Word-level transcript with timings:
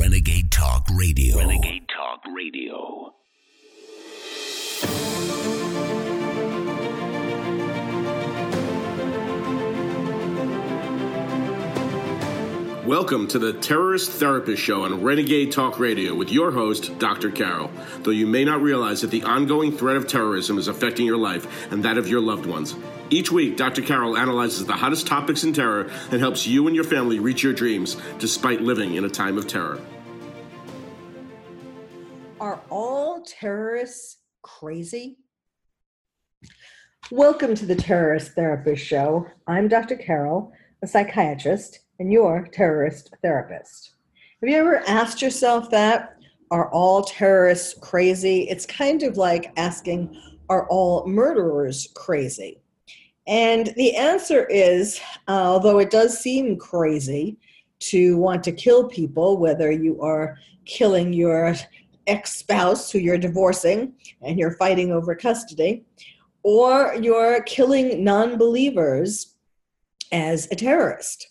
Renegade 0.00 0.50
Talk 0.50 0.86
Radio. 0.94 1.36
Renegade 1.36 1.86
Talk 1.94 2.22
Radio. 2.34 3.12
Welcome 12.86 13.28
to 13.28 13.38
the 13.38 13.52
Terrorist 13.60 14.10
Therapist 14.12 14.62
Show 14.62 14.84
on 14.84 15.02
Renegade 15.02 15.52
Talk 15.52 15.78
Radio 15.78 16.14
with 16.14 16.32
your 16.32 16.50
host, 16.50 16.98
Dr. 16.98 17.30
Carol. 17.30 17.70
Though 17.98 18.10
you 18.10 18.26
may 18.26 18.46
not 18.46 18.62
realize 18.62 19.02
that 19.02 19.10
the 19.10 19.24
ongoing 19.24 19.70
threat 19.70 19.96
of 19.96 20.06
terrorism 20.06 20.56
is 20.56 20.68
affecting 20.68 21.04
your 21.04 21.18
life 21.18 21.70
and 21.70 21.84
that 21.84 21.98
of 21.98 22.08
your 22.08 22.22
loved 22.22 22.46
ones. 22.46 22.74
Each 23.12 23.32
week, 23.32 23.56
Dr. 23.56 23.82
Carol 23.82 24.16
analyzes 24.16 24.66
the 24.66 24.72
hottest 24.72 25.04
topics 25.04 25.42
in 25.42 25.52
terror 25.52 25.90
and 26.12 26.20
helps 26.20 26.46
you 26.46 26.68
and 26.68 26.76
your 26.76 26.84
family 26.84 27.18
reach 27.18 27.42
your 27.42 27.52
dreams 27.52 27.96
despite 28.20 28.60
living 28.60 28.94
in 28.94 29.04
a 29.04 29.08
time 29.08 29.36
of 29.36 29.48
terror. 29.48 29.80
Are 32.38 32.60
all 32.70 33.24
terrorists 33.26 34.18
crazy? 34.42 35.18
Welcome 37.10 37.56
to 37.56 37.66
the 37.66 37.74
Terrorist 37.74 38.34
Therapist 38.34 38.86
Show. 38.86 39.26
I'm 39.48 39.66
Dr. 39.66 39.96
Carol, 39.96 40.52
a 40.84 40.86
psychiatrist 40.86 41.80
and 41.98 42.12
your 42.12 42.46
terrorist 42.52 43.12
therapist. 43.22 43.94
Have 44.40 44.48
you 44.48 44.56
ever 44.56 44.84
asked 44.86 45.20
yourself 45.20 45.68
that? 45.70 46.16
Are 46.52 46.70
all 46.70 47.02
terrorists 47.02 47.76
crazy? 47.80 48.48
It's 48.48 48.66
kind 48.66 49.02
of 49.02 49.16
like 49.16 49.52
asking, 49.56 50.16
are 50.48 50.68
all 50.68 51.04
murderers 51.08 51.88
crazy? 51.96 52.59
And 53.30 53.72
the 53.76 53.94
answer 53.94 54.44
is, 54.46 55.00
uh, 55.28 55.30
although 55.30 55.78
it 55.78 55.90
does 55.90 56.18
seem 56.18 56.58
crazy 56.58 57.38
to 57.78 58.18
want 58.18 58.42
to 58.44 58.52
kill 58.52 58.88
people, 58.88 59.38
whether 59.38 59.70
you 59.70 60.02
are 60.02 60.36
killing 60.64 61.12
your 61.12 61.54
ex 62.08 62.32
spouse 62.32 62.90
who 62.90 62.98
you're 62.98 63.16
divorcing 63.16 63.94
and 64.20 64.36
you're 64.36 64.56
fighting 64.56 64.90
over 64.90 65.14
custody, 65.14 65.84
or 66.42 66.96
you're 67.00 67.42
killing 67.44 68.02
non 68.02 68.36
believers 68.36 69.36
as 70.10 70.48
a 70.50 70.56
terrorist. 70.56 71.28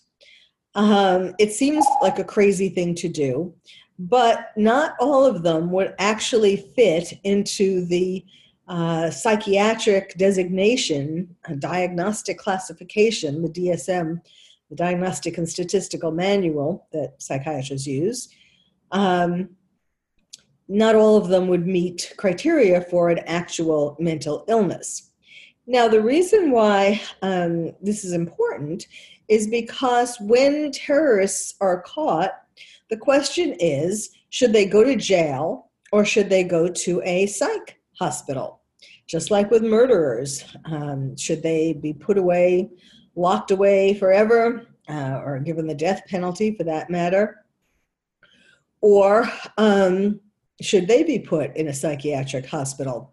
Um, 0.74 1.34
it 1.38 1.52
seems 1.52 1.84
like 2.00 2.18
a 2.18 2.24
crazy 2.24 2.70
thing 2.70 2.94
to 2.94 3.08
do, 3.08 3.52
but 3.98 4.52
not 4.56 4.94
all 5.00 5.26
of 5.26 5.42
them 5.42 5.70
would 5.72 5.94
actually 5.98 6.56
fit 6.56 7.12
into 7.24 7.84
the 7.86 8.24
uh, 8.70 9.10
psychiatric 9.10 10.14
designation, 10.16 11.34
diagnostic 11.58 12.38
classification, 12.38 13.42
the 13.42 13.48
DSM, 13.48 14.20
the 14.70 14.76
Diagnostic 14.76 15.38
and 15.38 15.48
Statistical 15.48 16.12
Manual 16.12 16.86
that 16.92 17.20
psychiatrists 17.20 17.88
use. 17.88 18.28
Um, 18.92 19.50
not 20.68 20.94
all 20.94 21.16
of 21.16 21.26
them 21.26 21.48
would 21.48 21.66
meet 21.66 22.14
criteria 22.16 22.80
for 22.80 23.10
an 23.10 23.18
actual 23.26 23.96
mental 23.98 24.44
illness. 24.46 25.10
Now, 25.66 25.88
the 25.88 26.00
reason 26.00 26.52
why 26.52 27.02
um, 27.22 27.72
this 27.82 28.04
is 28.04 28.12
important 28.12 28.86
is 29.26 29.48
because 29.48 30.16
when 30.20 30.70
terrorists 30.70 31.56
are 31.60 31.82
caught, 31.82 32.30
the 32.88 32.96
question 32.96 33.56
is 33.58 34.10
should 34.28 34.52
they 34.52 34.66
go 34.66 34.84
to 34.84 34.94
jail 34.94 35.72
or 35.90 36.04
should 36.04 36.30
they 36.30 36.44
go 36.44 36.68
to 36.68 37.02
a 37.04 37.26
psych 37.26 37.80
hospital? 37.98 38.59
Just 39.10 39.32
like 39.32 39.50
with 39.50 39.64
murderers, 39.64 40.44
um, 40.66 41.16
should 41.16 41.42
they 41.42 41.72
be 41.72 41.92
put 41.92 42.16
away, 42.16 42.70
locked 43.16 43.50
away 43.50 43.94
forever, 43.94 44.68
uh, 44.88 45.20
or 45.24 45.40
given 45.40 45.66
the 45.66 45.74
death 45.74 46.02
penalty 46.06 46.54
for 46.54 46.62
that 46.62 46.90
matter? 46.90 47.44
Or 48.80 49.28
um, 49.58 50.20
should 50.62 50.86
they 50.86 51.02
be 51.02 51.18
put 51.18 51.56
in 51.56 51.66
a 51.66 51.74
psychiatric 51.74 52.46
hospital? 52.46 53.12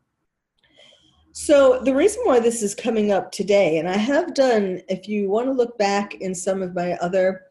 So, 1.31 1.81
the 1.83 1.95
reason 1.95 2.21
why 2.25 2.41
this 2.41 2.61
is 2.61 2.75
coming 2.75 3.11
up 3.11 3.31
today, 3.31 3.79
and 3.79 3.89
I 3.89 3.97
have 3.97 4.35
done, 4.35 4.81
if 4.89 5.07
you 5.07 5.29
want 5.29 5.47
to 5.47 5.51
look 5.51 5.79
back 5.79 6.13
in 6.21 6.35
some 6.35 6.61
of 6.61 6.75
my 6.75 6.93
other 6.93 7.45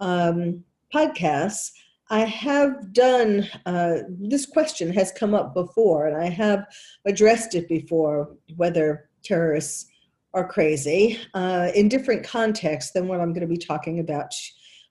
um, 0.00 0.64
podcasts, 0.92 1.70
I 2.12 2.26
have 2.26 2.92
done, 2.92 3.48
uh, 3.64 4.00
this 4.06 4.44
question 4.44 4.92
has 4.92 5.10
come 5.12 5.32
up 5.32 5.54
before, 5.54 6.06
and 6.06 6.14
I 6.14 6.28
have 6.28 6.66
addressed 7.06 7.54
it 7.54 7.66
before 7.68 8.36
whether 8.56 9.08
terrorists 9.24 9.86
are 10.34 10.46
crazy 10.46 11.18
uh, 11.32 11.70
in 11.74 11.88
different 11.88 12.22
contexts 12.22 12.92
than 12.92 13.08
what 13.08 13.22
I'm 13.22 13.32
going 13.32 13.40
to 13.40 13.46
be 13.46 13.56
talking 13.56 13.98
about 13.98 14.34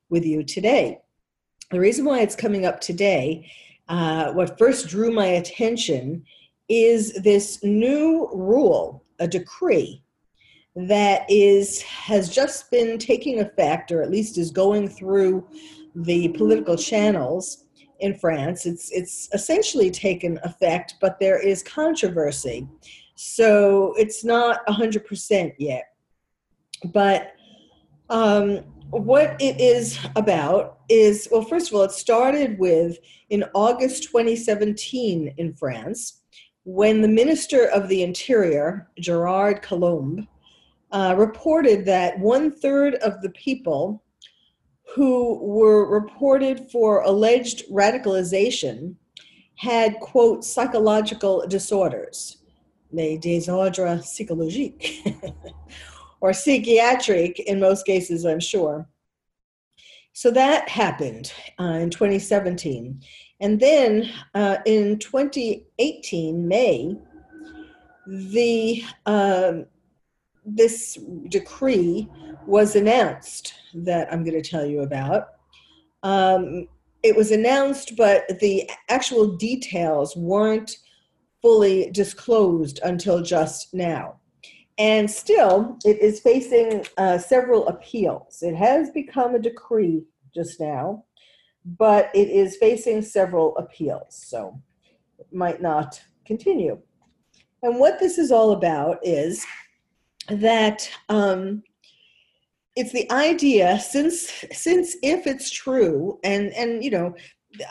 with 0.09 0.25
you 0.25 0.43
today. 0.43 0.97
The 1.69 1.79
reason 1.79 2.05
why 2.05 2.21
it's 2.21 2.35
coming 2.35 2.65
up 2.65 2.81
today, 2.81 3.51
uh, 3.87 4.31
what 4.33 4.57
first 4.57 4.87
drew 4.87 5.11
my 5.11 5.27
attention 5.27 6.25
is 6.69 7.13
this 7.13 7.63
new 7.63 8.29
rule, 8.33 9.05
a 9.19 9.27
decree 9.27 10.03
that 10.75 11.29
is 11.29 11.81
has 11.83 12.33
just 12.33 12.71
been 12.71 12.97
taking 12.97 13.41
effect 13.41 13.91
or 13.91 14.01
at 14.01 14.09
least 14.09 14.37
is 14.37 14.49
going 14.51 14.87
through 14.87 15.45
the 15.95 16.29
political 16.29 16.75
channels 16.75 17.65
in 17.99 18.15
France. 18.15 18.65
It's 18.65 18.91
it's 18.91 19.29
essentially 19.33 19.91
taken 19.91 20.39
effect, 20.43 20.95
but 20.99 21.19
there 21.19 21.39
is 21.39 21.63
controversy. 21.63 22.67
So 23.15 23.93
it's 23.97 24.23
not 24.23 24.65
100% 24.67 25.53
yet. 25.59 25.93
But 26.85 27.33
um, 28.09 28.61
what 28.89 29.39
it 29.39 29.61
is 29.61 29.99
about 30.15 30.79
is 30.89 31.27
well, 31.31 31.43
first 31.43 31.69
of 31.69 31.75
all, 31.75 31.83
it 31.83 31.91
started 31.91 32.57
with 32.57 32.97
in 33.29 33.45
August 33.53 34.03
2017 34.03 35.33
in 35.37 35.53
France 35.53 36.21
when 36.63 37.01
the 37.01 37.07
Minister 37.07 37.65
of 37.67 37.87
the 37.87 38.03
Interior, 38.03 38.89
Gerard 38.99 39.61
Collomb, 39.61 40.27
uh, 40.91 41.15
reported 41.17 41.85
that 41.85 42.19
one 42.19 42.51
third 42.51 42.95
of 42.95 43.21
the 43.21 43.29
people 43.31 44.03
who 44.95 45.39
were 45.41 45.85
reported 45.85 46.69
for 46.71 47.01
alleged 47.01 47.63
radicalization 47.71 48.95
had, 49.55 49.99
quote, 49.99 50.43
psychological 50.43 51.45
disorders, 51.47 52.37
les 52.91 53.17
désordres 53.17 54.03
psychologiques, 54.03 55.01
or 56.21 56.33
psychiatric 56.33 57.39
in 57.39 57.59
most 57.59 57.85
cases, 57.85 58.25
I'm 58.25 58.39
sure. 58.39 58.87
So 60.13 60.29
that 60.31 60.67
happened 60.67 61.31
uh, 61.59 61.79
in 61.79 61.89
2017. 61.89 63.01
And 63.39 63.59
then 63.59 64.09
uh, 64.35 64.57
in 64.65 64.99
2018, 64.99 66.47
May, 66.47 66.97
the 68.07 68.83
um, 69.05 69.65
this 70.45 70.97
decree 71.29 72.09
was 72.45 72.75
announced 72.75 73.53
that 73.73 74.11
I'm 74.11 74.23
going 74.23 74.41
to 74.41 74.49
tell 74.49 74.65
you 74.65 74.81
about. 74.81 75.29
Um, 76.03 76.67
it 77.03 77.15
was 77.15 77.31
announced, 77.31 77.95
but 77.97 78.39
the 78.39 78.69
actual 78.89 79.35
details 79.35 80.15
weren't 80.15 80.77
fully 81.41 81.89
disclosed 81.91 82.79
until 82.83 83.21
just 83.21 83.73
now. 83.73 84.19
And 84.77 85.09
still, 85.09 85.77
it 85.85 85.99
is 85.99 86.19
facing 86.19 86.85
uh, 86.97 87.17
several 87.17 87.67
appeals. 87.67 88.41
It 88.41 88.55
has 88.55 88.89
become 88.91 89.35
a 89.35 89.39
decree 89.39 90.03
just 90.33 90.59
now, 90.59 91.05
but 91.65 92.09
it 92.15 92.29
is 92.29 92.57
facing 92.57 93.01
several 93.01 93.55
appeals, 93.57 94.19
so 94.27 94.59
it 95.19 95.27
might 95.31 95.61
not 95.61 96.01
continue. 96.25 96.79
And 97.63 97.79
what 97.79 97.99
this 97.99 98.17
is 98.17 98.31
all 98.31 98.53
about 98.53 98.97
is 99.03 99.45
that 100.31 100.89
um, 101.09 101.63
it's 102.75 102.91
the 102.91 103.09
idea 103.11 103.79
since 103.79 104.45
since 104.51 104.95
if 105.03 105.27
it's 105.27 105.49
true 105.49 106.19
and 106.23 106.53
and 106.53 106.83
you 106.83 106.89
know 106.89 107.13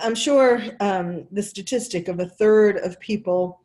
i'm 0.00 0.14
sure 0.14 0.60
um, 0.80 1.26
the 1.32 1.42
statistic 1.42 2.08
of 2.08 2.20
a 2.20 2.28
third 2.28 2.76
of 2.78 3.00
people 3.00 3.60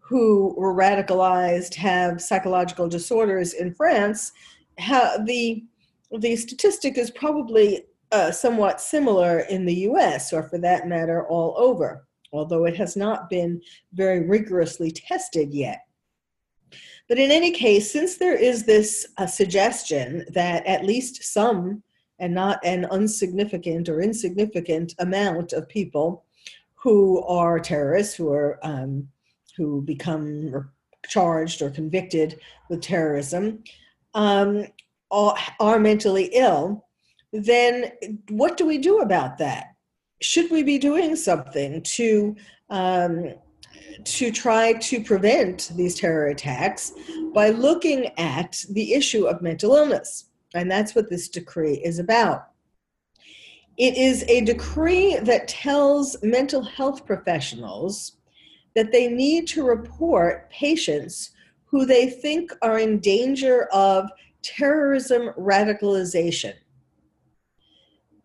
who 0.00 0.54
were 0.56 0.74
radicalized 0.74 1.74
have 1.74 2.20
psychological 2.20 2.88
disorders 2.88 3.52
in 3.52 3.72
france 3.72 4.32
how 4.78 5.16
the 5.18 5.62
the 6.18 6.36
statistic 6.36 6.98
is 6.98 7.10
probably 7.10 7.84
uh, 8.12 8.30
somewhat 8.30 8.80
similar 8.80 9.40
in 9.40 9.64
the 9.64 9.74
US, 9.90 10.32
or 10.32 10.42
for 10.42 10.58
that 10.58 10.86
matter, 10.86 11.26
all 11.26 11.54
over, 11.56 12.06
although 12.32 12.66
it 12.66 12.76
has 12.76 12.96
not 12.96 13.30
been 13.30 13.60
very 13.94 14.28
rigorously 14.28 14.90
tested 14.90 15.52
yet. 15.52 15.80
But 17.12 17.18
in 17.18 17.30
any 17.30 17.50
case, 17.50 17.92
since 17.92 18.16
there 18.16 18.34
is 18.34 18.64
this 18.64 19.06
uh, 19.18 19.26
suggestion 19.26 20.24
that 20.30 20.64
at 20.64 20.86
least 20.86 21.22
some, 21.22 21.82
and 22.18 22.32
not 22.32 22.58
an 22.64 22.86
unsignificant 22.90 23.90
or 23.90 24.00
insignificant 24.00 24.94
amount 24.98 25.52
of 25.52 25.68
people 25.68 26.24
who 26.74 27.22
are 27.24 27.60
terrorists, 27.60 28.14
who 28.14 28.32
are 28.32 28.58
um, 28.62 29.06
who 29.58 29.82
become 29.82 30.70
charged 31.06 31.60
or 31.60 31.68
convicted 31.68 32.40
with 32.70 32.80
terrorism, 32.80 33.62
um, 34.14 34.64
are, 35.10 35.36
are 35.60 35.78
mentally 35.78 36.30
ill, 36.32 36.86
then 37.30 37.92
what 38.30 38.56
do 38.56 38.64
we 38.64 38.78
do 38.78 39.00
about 39.00 39.36
that? 39.36 39.72
should 40.22 40.50
we 40.50 40.62
be 40.62 40.78
doing 40.78 41.16
something 41.16 41.82
to 41.82 42.36
um, 42.70 43.34
to 44.04 44.30
try 44.30 44.72
to 44.74 45.02
prevent 45.02 45.70
these 45.74 45.98
terror 45.98 46.26
attacks 46.26 46.92
by 47.34 47.50
looking 47.50 48.06
at 48.18 48.64
the 48.70 48.94
issue 48.94 49.26
of 49.26 49.42
mental 49.42 49.74
illness? 49.74 50.26
And 50.54 50.70
that's 50.70 50.94
what 50.94 51.08
this 51.08 51.28
decree 51.28 51.74
is 51.74 51.98
about. 51.98 52.48
It 53.78 53.96
is 53.96 54.24
a 54.28 54.42
decree 54.42 55.16
that 55.16 55.48
tells 55.48 56.22
mental 56.22 56.62
health 56.62 57.06
professionals 57.06 58.16
that 58.74 58.92
they 58.92 59.08
need 59.08 59.46
to 59.48 59.64
report 59.64 60.50
patients 60.50 61.30
who 61.64 61.86
they 61.86 62.08
think 62.08 62.52
are 62.60 62.78
in 62.78 63.00
danger 63.00 63.64
of 63.72 64.10
terrorism 64.42 65.30
radicalization. 65.38 66.54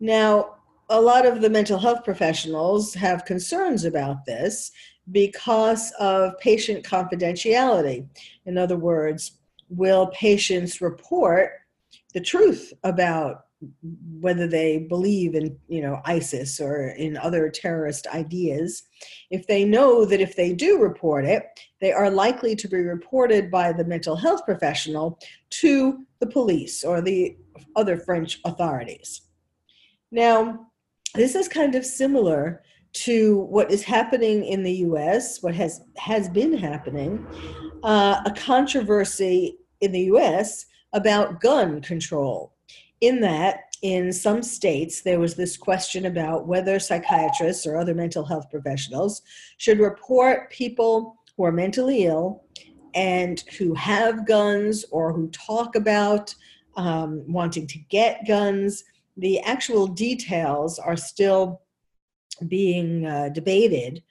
Now, 0.00 0.56
a 0.90 1.00
lot 1.00 1.26
of 1.26 1.40
the 1.40 1.50
mental 1.50 1.78
health 1.78 2.04
professionals 2.04 2.94
have 2.94 3.24
concerns 3.24 3.84
about 3.84 4.24
this 4.24 4.70
because 5.12 5.92
of 5.98 6.38
patient 6.38 6.84
confidentiality. 6.84 8.06
In 8.46 8.58
other 8.58 8.76
words, 8.76 9.38
will 9.68 10.08
patients 10.08 10.80
report 10.80 11.52
the 12.14 12.20
truth 12.20 12.72
about 12.84 13.46
whether 14.20 14.46
they 14.46 14.78
believe 14.78 15.34
in 15.34 15.58
you 15.66 15.82
know 15.82 16.00
isis 16.04 16.60
or 16.60 16.90
in 16.90 17.16
other 17.16 17.48
terrorist 17.48 18.06
ideas 18.08 18.84
if 19.30 19.48
they 19.48 19.64
know 19.64 20.04
that 20.04 20.20
if 20.20 20.36
they 20.36 20.52
do 20.52 20.78
report 20.78 21.24
it 21.24 21.44
they 21.80 21.90
are 21.90 22.08
likely 22.08 22.54
to 22.54 22.68
be 22.68 22.76
reported 22.76 23.50
by 23.50 23.72
the 23.72 23.84
mental 23.84 24.14
health 24.14 24.44
professional 24.44 25.18
to 25.50 26.06
the 26.20 26.26
police 26.26 26.84
or 26.84 27.00
the 27.00 27.36
other 27.74 27.96
french 27.96 28.38
authorities 28.44 29.22
now 30.12 30.68
this 31.16 31.34
is 31.34 31.48
kind 31.48 31.74
of 31.74 31.84
similar 31.84 32.62
to 32.92 33.40
what 33.40 33.70
is 33.70 33.82
happening 33.82 34.44
in 34.44 34.62
the 34.62 34.72
us 34.72 35.42
what 35.42 35.54
has 35.54 35.82
has 35.96 36.28
been 36.28 36.56
happening 36.56 37.24
uh, 37.82 38.20
a 38.24 38.30
controversy 38.32 39.58
in 39.80 39.92
the 39.92 40.04
us 40.04 40.66
about 40.92 41.40
gun 41.40 41.80
control. 41.80 42.52
In 43.00 43.20
that 43.20 43.60
in 43.82 44.12
some 44.12 44.42
states 44.42 45.02
there 45.02 45.20
was 45.20 45.34
this 45.34 45.56
question 45.56 46.06
about 46.06 46.48
whether 46.48 46.80
psychiatrists 46.80 47.66
or 47.66 47.76
other 47.76 47.94
mental 47.94 48.24
health 48.24 48.50
professionals 48.50 49.22
should 49.58 49.78
report 49.78 50.50
people 50.50 51.16
who 51.36 51.44
are 51.44 51.52
mentally 51.52 52.06
ill 52.06 52.42
and 52.94 53.44
who 53.56 53.74
have 53.74 54.26
guns 54.26 54.84
or 54.90 55.12
who 55.12 55.28
talk 55.28 55.76
about 55.76 56.34
um, 56.76 57.22
wanting 57.28 57.66
to 57.68 57.78
get 57.90 58.26
guns. 58.26 58.82
The 59.16 59.40
actual 59.40 59.86
details 59.86 60.78
are 60.80 60.96
still 60.96 61.60
being 62.46 63.06
uh, 63.06 63.28
debated 63.30 64.02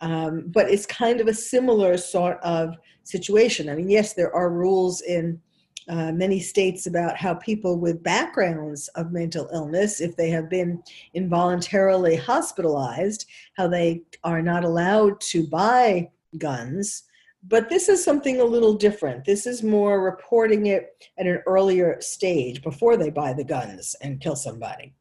um, 0.00 0.44
but 0.48 0.68
it's 0.68 0.84
kind 0.86 1.20
of 1.20 1.28
a 1.28 1.34
similar 1.34 1.96
sort 1.96 2.38
of 2.42 2.74
situation 3.04 3.68
i 3.68 3.74
mean 3.74 3.88
yes 3.88 4.14
there 4.14 4.34
are 4.34 4.50
rules 4.50 5.02
in 5.02 5.40
uh, 5.88 6.10
many 6.10 6.40
states 6.40 6.86
about 6.86 7.16
how 7.16 7.34
people 7.34 7.78
with 7.78 8.02
backgrounds 8.02 8.88
of 8.96 9.12
mental 9.12 9.48
illness, 9.52 10.00
if 10.00 10.16
they 10.16 10.30
have 10.30 10.50
been 10.50 10.82
involuntarily 11.14 12.16
hospitalized, 12.16 13.26
how 13.56 13.68
they 13.68 14.02
are 14.24 14.42
not 14.42 14.64
allowed 14.64 15.20
to 15.20 15.46
buy 15.46 16.10
guns. 16.38 17.04
But 17.46 17.68
this 17.68 17.88
is 17.88 18.02
something 18.02 18.40
a 18.40 18.44
little 18.44 18.74
different. 18.74 19.24
This 19.24 19.46
is 19.46 19.62
more 19.62 20.02
reporting 20.02 20.66
it 20.66 21.06
at 21.18 21.26
an 21.26 21.40
earlier 21.46 21.96
stage 22.00 22.62
before 22.62 22.96
they 22.96 23.10
buy 23.10 23.32
the 23.32 23.44
guns 23.44 23.94
and 24.02 24.20
kill 24.20 24.34
somebody. 24.34 24.92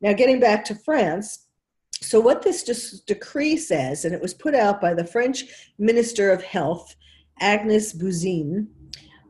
Now, 0.00 0.14
getting 0.14 0.40
back 0.40 0.64
to 0.64 0.74
France, 0.74 1.41
so 2.02 2.20
what 2.20 2.42
this 2.42 2.62
decree 3.00 3.56
says, 3.56 4.04
and 4.04 4.14
it 4.14 4.20
was 4.20 4.34
put 4.34 4.54
out 4.54 4.80
by 4.80 4.94
the 4.94 5.04
French 5.04 5.44
Minister 5.78 6.30
of 6.30 6.42
Health, 6.42 6.94
Agnes 7.40 7.92
Buzyn, 7.92 8.66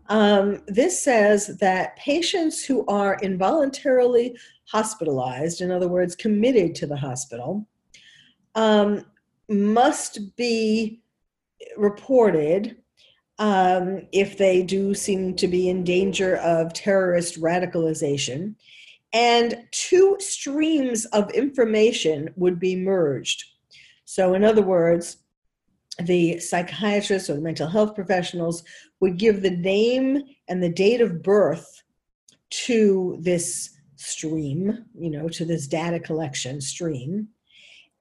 um, 0.09 0.63
this 0.67 1.03
says 1.03 1.59
that 1.59 1.97
patients 1.97 2.65
who 2.65 2.85
are 2.87 3.19
involuntarily 3.23 4.37
hospitalized, 4.69 5.61
in 5.61 5.71
other 5.71 5.89
words, 5.89 6.17
committed 6.17 6.75
to 6.77 6.87
the 6.87 6.97
hospital, 6.97 7.67
um, 8.55 9.05
must 9.49 10.37
be 10.37 11.01
reported 11.77 12.77
um, 13.39 14.03
if 14.13 14.39
they 14.39 14.63
do 14.63 14.95
seem 14.95 15.35
to 15.37 15.49
be 15.49 15.69
in 15.69 15.85
danger 15.85 16.37
of 16.37 16.73
terrorist 16.73 17.41
radicalization. 17.41 18.55
And 19.13 19.67
two 19.73 20.17
streams 20.21 21.05
of 21.07 21.31
information 21.33 22.31
would 22.37 22.59
be 22.59 22.77
merged. 22.77 23.45
So, 24.05 24.35
in 24.35 24.45
other 24.45 24.63
words, 24.63 25.19
the 25.99 26.39
psychiatrists 26.39 27.29
or 27.29 27.35
the 27.35 27.41
mental 27.41 27.69
health 27.69 27.95
professionals 27.95 28.65
would 29.01 29.19
give 29.19 29.43
the 29.43 29.51
name 29.51 30.23
and 30.49 30.63
the 30.63 30.71
date 30.71 31.01
of 31.01 31.23
birth 31.23 31.83
to 32.51 33.19
this 33.21 33.71
stream, 33.97 34.87
you 34.99 35.11
know, 35.11 35.29
to 35.29 35.45
this 35.45 35.67
data 35.67 36.01
collection 36.01 36.61
stream. 36.61 37.29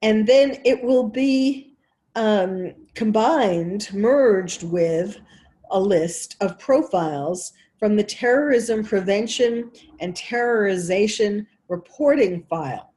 And 0.00 0.26
then 0.26 0.58
it 0.64 0.82
will 0.82 1.08
be 1.08 1.76
um, 2.16 2.72
combined, 2.94 3.92
merged 3.92 4.62
with 4.62 5.18
a 5.70 5.80
list 5.80 6.36
of 6.40 6.58
profiles 6.58 7.52
from 7.82 7.96
the 7.96 8.04
Terrorism 8.04 8.84
Prevention 8.84 9.68
and 9.98 10.14
Terrorization 10.14 11.44
Reporting 11.66 12.46
File. 12.48 12.94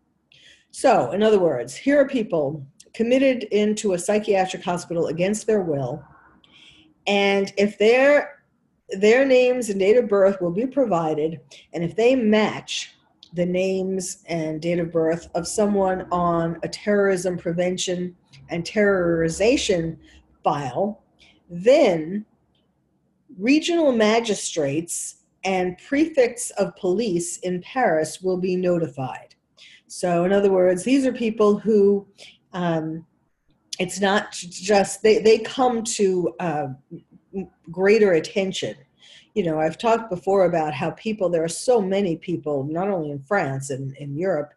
So, 0.69 1.09
in 1.09 1.23
other 1.23 1.39
words, 1.39 1.75
here 1.75 1.99
are 1.99 2.07
people 2.07 2.63
committed 2.93 3.45
into 3.45 3.93
a 3.93 3.97
psychiatric 3.97 4.63
hospital 4.63 5.07
against 5.07 5.47
their 5.47 5.63
will. 5.63 6.03
And 7.07 7.51
if 7.57 7.79
their 7.79 8.43
their 8.89 9.25
names 9.25 9.71
and 9.71 9.79
date 9.79 9.97
of 9.97 10.07
birth 10.07 10.39
will 10.39 10.51
be 10.51 10.67
provided, 10.67 11.41
and 11.73 11.83
if 11.83 11.95
they 11.95 12.15
match 12.15 12.93
the 13.33 13.45
names 13.47 14.23
and 14.27 14.61
date 14.61 14.77
of 14.77 14.91
birth 14.91 15.31
of 15.33 15.47
someone 15.47 16.07
on 16.11 16.59
a 16.61 16.69
terrorism 16.69 17.39
prevention 17.39 18.15
and 18.49 18.63
terrorization 18.63 19.97
file, 20.43 21.01
then 21.49 22.23
regional 23.37 23.91
magistrates 23.91 25.17
and 25.43 25.77
prefects 25.87 26.49
of 26.51 26.75
police 26.75 27.37
in 27.39 27.61
Paris 27.61 28.21
will 28.21 28.37
be 28.37 28.55
notified. 28.55 29.35
So, 29.87 30.25
in 30.25 30.33
other 30.33 30.51
words, 30.51 30.83
these 30.83 31.05
are 31.05 31.13
people 31.13 31.57
who 31.57 32.07
um, 32.53 33.05
it's 33.79 33.99
not 33.99 34.31
just 34.31 35.03
they, 35.03 35.19
they 35.19 35.39
come 35.39 35.83
to 35.83 36.33
uh, 36.39 36.67
greater 37.71 38.13
attention 38.13 38.75
you 39.33 39.43
know 39.43 39.59
i've 39.59 39.77
talked 39.77 40.09
before 40.09 40.45
about 40.45 40.73
how 40.73 40.91
people 40.91 41.29
there 41.29 41.43
are 41.43 41.49
so 41.49 41.81
many 41.81 42.15
people 42.15 42.63
not 42.63 42.89
only 42.89 43.11
in 43.11 43.19
france 43.19 43.69
and 43.69 43.95
in 43.97 44.15
europe 44.15 44.53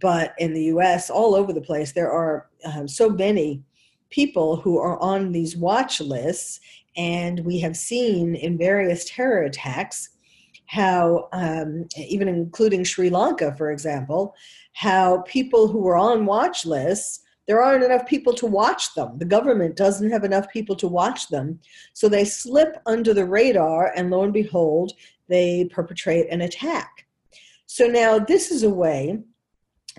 but 0.00 0.34
in 0.38 0.52
the 0.54 0.62
us 0.62 1.10
all 1.10 1.34
over 1.34 1.52
the 1.52 1.60
place 1.60 1.92
there 1.92 2.10
are 2.10 2.48
um, 2.64 2.88
so 2.88 3.10
many 3.10 3.62
people 4.10 4.56
who 4.56 4.78
are 4.78 4.98
on 5.00 5.32
these 5.32 5.56
watch 5.56 6.00
lists 6.00 6.60
and 6.96 7.44
we 7.44 7.58
have 7.60 7.76
seen 7.76 8.34
in 8.34 8.58
various 8.58 9.04
terror 9.04 9.42
attacks 9.42 10.10
how 10.66 11.28
um, 11.32 11.86
even 11.96 12.28
including 12.28 12.84
sri 12.84 13.10
lanka 13.10 13.54
for 13.56 13.70
example 13.70 14.34
how 14.72 15.22
people 15.22 15.68
who 15.68 15.78
were 15.78 15.96
on 15.96 16.26
watch 16.26 16.64
lists 16.64 17.20
there 17.46 17.62
aren't 17.62 17.84
enough 17.84 18.06
people 18.06 18.32
to 18.34 18.46
watch 18.46 18.94
them. 18.94 19.18
The 19.18 19.24
government 19.24 19.76
doesn't 19.76 20.10
have 20.10 20.24
enough 20.24 20.50
people 20.50 20.76
to 20.76 20.88
watch 20.88 21.28
them. 21.28 21.60
So 21.92 22.08
they 22.08 22.24
slip 22.24 22.78
under 22.86 23.12
the 23.12 23.26
radar, 23.26 23.92
and 23.94 24.10
lo 24.10 24.22
and 24.22 24.32
behold, 24.32 24.92
they 25.28 25.66
perpetrate 25.70 26.28
an 26.30 26.40
attack. 26.40 27.06
So 27.66 27.86
now 27.86 28.18
this 28.18 28.50
is 28.50 28.62
a 28.62 28.70
way 28.70 29.18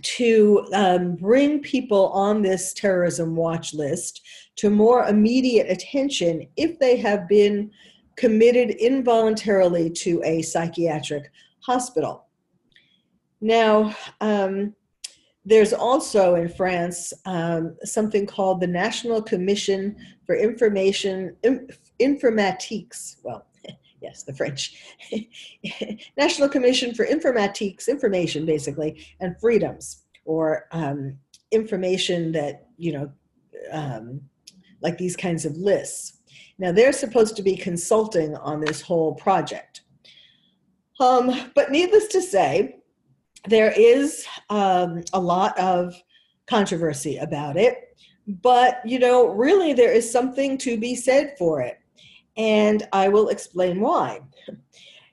to 0.02 0.68
um, 0.74 1.16
bring 1.16 1.62
people 1.62 2.10
on 2.10 2.42
this 2.42 2.74
terrorism 2.74 3.36
watch 3.36 3.74
list 3.74 4.22
to 4.58 4.70
more 4.70 5.06
immediate 5.06 5.70
attention 5.70 6.48
if 6.58 6.78
they 6.80 6.98
have 6.98 7.28
been 7.28 7.72
committed 8.16 8.72
involuntarily 8.72 9.90
to 9.90 10.22
a 10.24 10.42
psychiatric 10.42 11.32
hospital. 11.62 12.26
Now, 13.42 13.96
um, 14.22 14.74
there's 15.46 15.74
also 15.74 16.36
in 16.36 16.50
France 16.50 17.14
um, 17.26 17.76
something 17.84 18.26
called 18.26 18.62
the 18.62 18.68
National 18.68 19.22
Commission 19.22 19.96
for 20.26 20.36
Information 20.36 21.36
Informatiques. 22.02 23.18
Well, 23.24 23.46
yes, 24.06 24.24
the 24.24 24.34
French 24.34 24.76
National 26.18 26.50
Commission 26.50 26.94
for 26.94 27.06
Informatiques, 27.06 27.88
information 27.88 28.46
basically, 28.46 29.06
and 29.20 29.40
freedoms, 29.40 30.04
or 30.26 30.68
um, 30.72 31.18
information 31.52 32.32
that 32.32 32.68
you 32.78 32.92
know, 32.94 33.12
um, 33.72 34.22
like 34.82 34.98
these 34.98 35.16
kinds 35.16 35.46
of 35.46 35.58
lists. 35.58 36.20
Now 36.58 36.72
they're 36.72 36.94
supposed 36.94 37.36
to 37.38 37.44
be 37.44 37.56
consulting 37.56 38.36
on 38.38 38.62
this 38.62 38.82
whole 38.82 39.16
project. 39.16 39.82
Um, 41.00 41.52
but 41.56 41.72
needless 41.72 42.08
to 42.08 42.22
say, 42.22 42.78
there 43.48 43.74
is 43.76 44.26
um, 44.50 45.04
a 45.14 45.20
lot 45.20 45.58
of 45.60 45.94
controversy 46.48 47.18
about 47.18 47.58
it. 47.58 47.98
But, 48.28 48.82
you 48.86 48.98
know, 48.98 49.28
really, 49.28 49.74
there 49.74 49.92
is 49.92 50.12
something 50.12 50.58
to 50.60 50.80
be 50.80 50.96
said 50.96 51.36
for 51.38 51.62
it. 51.62 51.78
And 52.38 52.88
I 52.92 53.08
will 53.08 53.30
explain 53.30 53.80
why. 53.80 54.22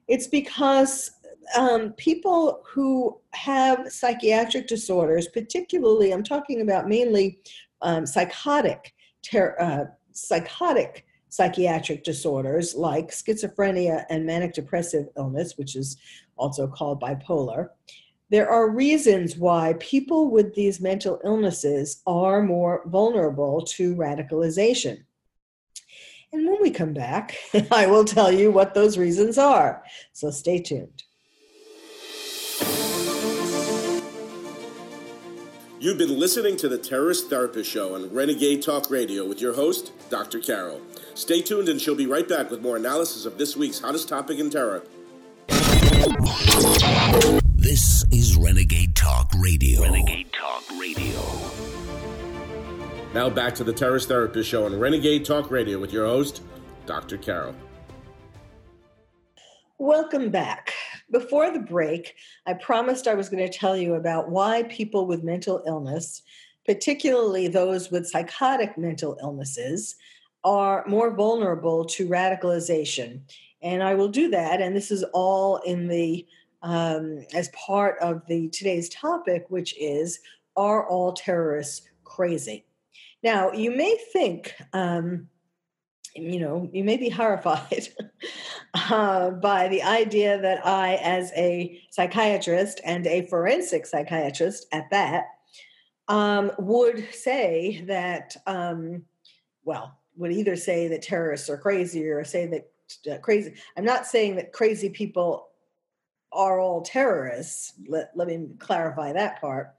It's 0.08 0.26
because 0.26 1.12
um, 1.56 1.92
people 1.92 2.62
who 2.66 3.18
have 3.32 3.90
psychiatric 3.92 4.66
disorders, 4.66 5.28
particularly, 5.28 6.12
I'm 6.12 6.24
talking 6.24 6.60
about 6.62 6.88
mainly 6.88 7.38
um, 7.80 8.06
psychotic, 8.06 8.94
ter- 9.22 9.56
uh, 9.58 9.84
psychotic 10.12 11.06
psychiatric 11.32 12.04
disorders 12.04 12.74
like 12.74 13.08
schizophrenia 13.08 14.04
and 14.10 14.26
manic 14.26 14.52
depressive 14.52 15.08
illness, 15.16 15.56
which 15.56 15.76
is 15.76 15.96
also 16.36 16.66
called 16.66 17.00
bipolar. 17.00 17.70
There 18.28 18.50
are 18.50 18.68
reasons 18.68 19.38
why 19.38 19.74
people 19.78 20.30
with 20.30 20.54
these 20.54 20.78
mental 20.78 21.20
illnesses 21.24 22.02
are 22.06 22.42
more 22.42 22.82
vulnerable 22.84 23.62
to 23.62 23.96
radicalization. 23.96 25.04
And 26.32 26.48
when 26.48 26.62
we 26.62 26.70
come 26.70 26.94
back, 26.94 27.36
I 27.70 27.86
will 27.86 28.04
tell 28.04 28.32
you 28.32 28.50
what 28.50 28.74
those 28.74 28.96
reasons 28.96 29.36
are. 29.36 29.82
So 30.12 30.30
stay 30.30 30.60
tuned. 30.60 31.02
You've 35.78 35.98
been 35.98 36.16
listening 36.16 36.56
to 36.58 36.68
the 36.68 36.78
Terrorist 36.78 37.28
Therapist 37.28 37.68
Show 37.68 37.96
on 37.96 38.14
Renegade 38.14 38.62
Talk 38.62 38.88
Radio 38.88 39.26
with 39.26 39.40
your 39.40 39.54
host, 39.54 39.90
Dr. 40.10 40.38
Carol. 40.38 40.80
Stay 41.14 41.42
tuned 41.42 41.68
and 41.68 41.80
she'll 41.80 41.96
be 41.96 42.06
right 42.06 42.28
back 42.28 42.52
with 42.52 42.62
more 42.62 42.76
analysis 42.76 43.26
of 43.26 43.36
this 43.36 43.56
week's 43.56 43.80
hottest 43.80 44.08
topic 44.08 44.38
in 44.38 44.48
terror. 44.48 44.84
This 47.56 48.04
is 48.12 48.36
Renegade 48.36 48.94
Talk 48.94 49.32
Radio. 49.36 49.82
Renegade 49.82 50.32
Talk 50.32 50.62
Radio. 50.78 51.81
Now 53.14 53.28
back 53.28 53.54
to 53.56 53.64
the 53.64 53.74
Terrorist 53.74 54.08
Therapist 54.08 54.48
Show 54.48 54.64
on 54.64 54.78
Renegade 54.78 55.26
Talk 55.26 55.50
Radio 55.50 55.78
with 55.78 55.92
your 55.92 56.06
host, 56.06 56.40
Dr. 56.86 57.18
Carol. 57.18 57.54
Welcome 59.76 60.30
back. 60.30 60.72
Before 61.10 61.50
the 61.50 61.58
break, 61.58 62.14
I 62.46 62.54
promised 62.54 63.06
I 63.06 63.12
was 63.12 63.28
going 63.28 63.46
to 63.46 63.58
tell 63.58 63.76
you 63.76 63.96
about 63.96 64.30
why 64.30 64.62
people 64.62 65.06
with 65.06 65.22
mental 65.22 65.62
illness, 65.66 66.22
particularly 66.64 67.48
those 67.48 67.90
with 67.90 68.08
psychotic 68.08 68.78
mental 68.78 69.18
illnesses, 69.20 69.94
are 70.42 70.82
more 70.86 71.14
vulnerable 71.14 71.84
to 71.84 72.08
radicalization. 72.08 73.20
And 73.60 73.82
I 73.82 73.94
will 73.94 74.08
do 74.08 74.30
that. 74.30 74.62
And 74.62 74.74
this 74.74 74.90
is 74.90 75.04
all 75.12 75.58
in 75.58 75.86
the 75.86 76.26
um, 76.62 77.26
as 77.34 77.50
part 77.50 77.98
of 78.00 78.22
the 78.26 78.48
today's 78.48 78.88
topic, 78.88 79.44
which 79.50 79.74
is 79.78 80.18
Are 80.56 80.88
all 80.88 81.12
terrorists 81.12 81.86
crazy? 82.04 82.64
Now, 83.22 83.52
you 83.52 83.70
may 83.70 83.96
think 84.12 84.54
um, 84.72 85.28
you 86.14 86.40
know, 86.40 86.68
you 86.72 86.84
may 86.84 86.96
be 86.96 87.08
horrified 87.08 87.88
uh, 88.74 89.30
by 89.30 89.68
the 89.68 89.82
idea 89.82 90.40
that 90.40 90.66
I, 90.66 90.96
as 90.96 91.32
a 91.36 91.80
psychiatrist 91.90 92.80
and 92.84 93.06
a 93.06 93.26
forensic 93.26 93.86
psychiatrist 93.86 94.66
at 94.72 94.90
that, 94.90 95.24
um, 96.08 96.52
would 96.58 97.14
say 97.14 97.82
that, 97.86 98.36
um, 98.46 99.04
well, 99.64 99.98
would 100.16 100.32
either 100.32 100.56
say 100.56 100.88
that 100.88 101.02
terrorists 101.02 101.48
are 101.48 101.56
crazy 101.56 102.06
or 102.08 102.22
say 102.24 102.46
that 102.46 102.70
uh, 103.10 103.18
crazy. 103.18 103.54
I'm 103.76 103.84
not 103.84 104.06
saying 104.06 104.36
that 104.36 104.52
crazy 104.52 104.90
people 104.90 105.48
are 106.30 106.60
all 106.60 106.82
terrorists. 106.82 107.72
Let, 107.88 108.10
let 108.14 108.28
me 108.28 108.48
clarify 108.58 109.14
that 109.14 109.40
part. 109.40 109.74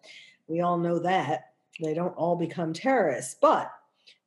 We 0.48 0.62
all 0.62 0.78
know 0.78 1.00
that. 1.00 1.52
They 1.82 1.94
don't 1.94 2.15
all 2.15 2.36
become 2.36 2.74
terrorists. 2.74 3.36
But 3.39 3.72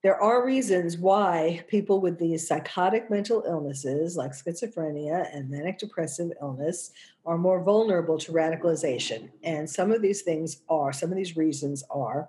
there 0.03 0.21
are 0.21 0.47
reasons 0.47 0.99
why 0.99 1.65
people 1.69 2.00
with 2.00 2.19
these 2.19 2.47
psychotic 2.47 3.11
mental 3.11 3.43
illnesses 3.47 4.17
like 4.17 4.33
schizophrenia 4.33 5.26
and 5.35 5.50
manic 5.50 5.79
depressive 5.79 6.31
illness 6.41 6.93
are 7.25 7.38
more 7.38 7.62
vulnerable 7.62 8.19
to 8.19 8.33
radicalization. 8.33 9.31
And 9.43 9.69
some 9.69 9.91
of 9.91 10.03
these 10.03 10.23
things 10.23 10.62
are, 10.69 10.93
some 10.93 11.11
of 11.11 11.17
these 11.17 11.37
reasons 11.37 11.83
are, 11.91 12.29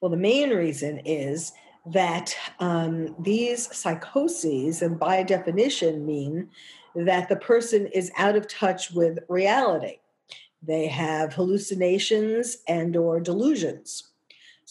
well, 0.00 0.10
the 0.10 0.16
main 0.16 0.50
reason 0.50 1.00
is 1.04 1.52
that 1.86 2.34
um, 2.58 3.14
these 3.22 3.74
psychoses, 3.76 4.82
and 4.82 4.98
by 4.98 5.22
definition, 5.22 6.06
mean 6.06 6.48
that 6.94 7.28
the 7.28 7.36
person 7.36 7.86
is 7.88 8.10
out 8.16 8.36
of 8.36 8.48
touch 8.48 8.92
with 8.92 9.18
reality. 9.28 9.98
They 10.62 10.86
have 10.86 11.34
hallucinations 11.34 12.58
and 12.68 12.96
or 12.96 13.20
delusions 13.20 14.12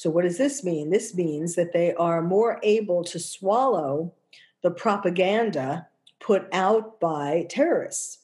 so, 0.01 0.09
what 0.09 0.23
does 0.23 0.39
this 0.39 0.63
mean? 0.63 0.89
This 0.89 1.13
means 1.13 1.53
that 1.53 1.73
they 1.73 1.93
are 1.93 2.23
more 2.23 2.59
able 2.63 3.03
to 3.03 3.19
swallow 3.19 4.13
the 4.63 4.71
propaganda 4.71 5.87
put 6.19 6.47
out 6.51 6.99
by 6.99 7.45
terrorists, 7.49 8.19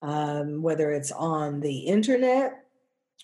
um, 0.00 0.62
whether 0.62 0.90
it's 0.90 1.12
on 1.12 1.60
the 1.60 1.80
internet 1.80 2.64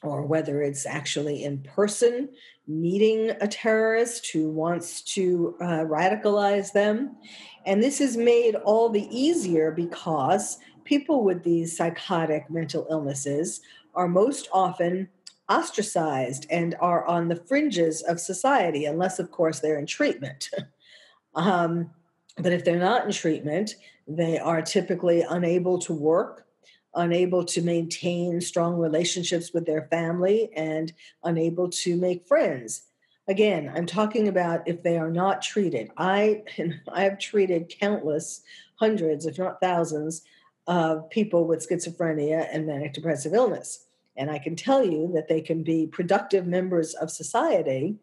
or 0.02 0.26
whether 0.26 0.60
it's 0.60 0.84
actually 0.84 1.42
in 1.42 1.62
person 1.62 2.28
meeting 2.66 3.30
a 3.40 3.48
terrorist 3.48 4.30
who 4.30 4.50
wants 4.50 5.00
to 5.14 5.56
uh, 5.62 5.84
radicalize 5.84 6.72
them. 6.72 7.16
And 7.64 7.82
this 7.82 8.00
is 8.02 8.18
made 8.18 8.56
all 8.56 8.90
the 8.90 9.08
easier 9.10 9.70
because 9.70 10.58
people 10.88 11.22
with 11.22 11.44
these 11.44 11.76
psychotic 11.76 12.48
mental 12.48 12.86
illnesses 12.90 13.60
are 13.94 14.08
most 14.08 14.48
often 14.54 15.06
ostracized 15.46 16.46
and 16.50 16.74
are 16.80 17.04
on 17.04 17.28
the 17.28 17.36
fringes 17.36 18.00
of 18.02 18.18
society, 18.18 18.86
unless, 18.86 19.18
of 19.18 19.30
course, 19.30 19.60
they're 19.60 19.78
in 19.78 19.84
treatment. 19.84 20.48
um, 21.34 21.90
but 22.38 22.52
if 22.52 22.64
they're 22.64 22.78
not 22.78 23.04
in 23.04 23.12
treatment, 23.12 23.76
they 24.06 24.38
are 24.38 24.62
typically 24.62 25.20
unable 25.20 25.78
to 25.78 25.92
work, 25.92 26.46
unable 26.94 27.44
to 27.44 27.60
maintain 27.60 28.40
strong 28.40 28.78
relationships 28.78 29.52
with 29.52 29.66
their 29.66 29.88
family, 29.90 30.50
and 30.56 30.94
unable 31.22 31.68
to 31.68 31.96
make 31.96 32.26
friends. 32.26 32.84
Again, 33.26 33.70
I'm 33.74 33.84
talking 33.84 34.28
about 34.28 34.66
if 34.66 34.82
they 34.82 34.96
are 34.96 35.10
not 35.10 35.42
treated. 35.42 35.90
I 35.98 36.44
I 36.90 37.02
have 37.02 37.18
treated 37.18 37.68
countless 37.68 38.40
hundreds, 38.76 39.26
if 39.26 39.38
not 39.38 39.60
thousands, 39.60 40.22
of 40.68 41.08
people 41.08 41.46
with 41.46 41.66
schizophrenia 41.66 42.46
and 42.52 42.66
manic 42.66 42.92
depressive 42.92 43.32
illness. 43.34 43.86
And 44.16 44.30
I 44.30 44.38
can 44.38 44.54
tell 44.54 44.84
you 44.84 45.10
that 45.14 45.26
they 45.28 45.40
can 45.40 45.62
be 45.62 45.86
productive 45.86 46.46
members 46.46 46.94
of 46.94 47.10
society 47.10 47.96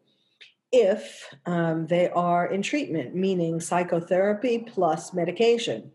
if 0.72 1.32
um, 1.46 1.86
they 1.86 2.10
are 2.10 2.46
in 2.46 2.62
treatment, 2.62 3.14
meaning 3.14 3.60
psychotherapy 3.60 4.58
plus 4.58 5.14
medication. 5.14 5.92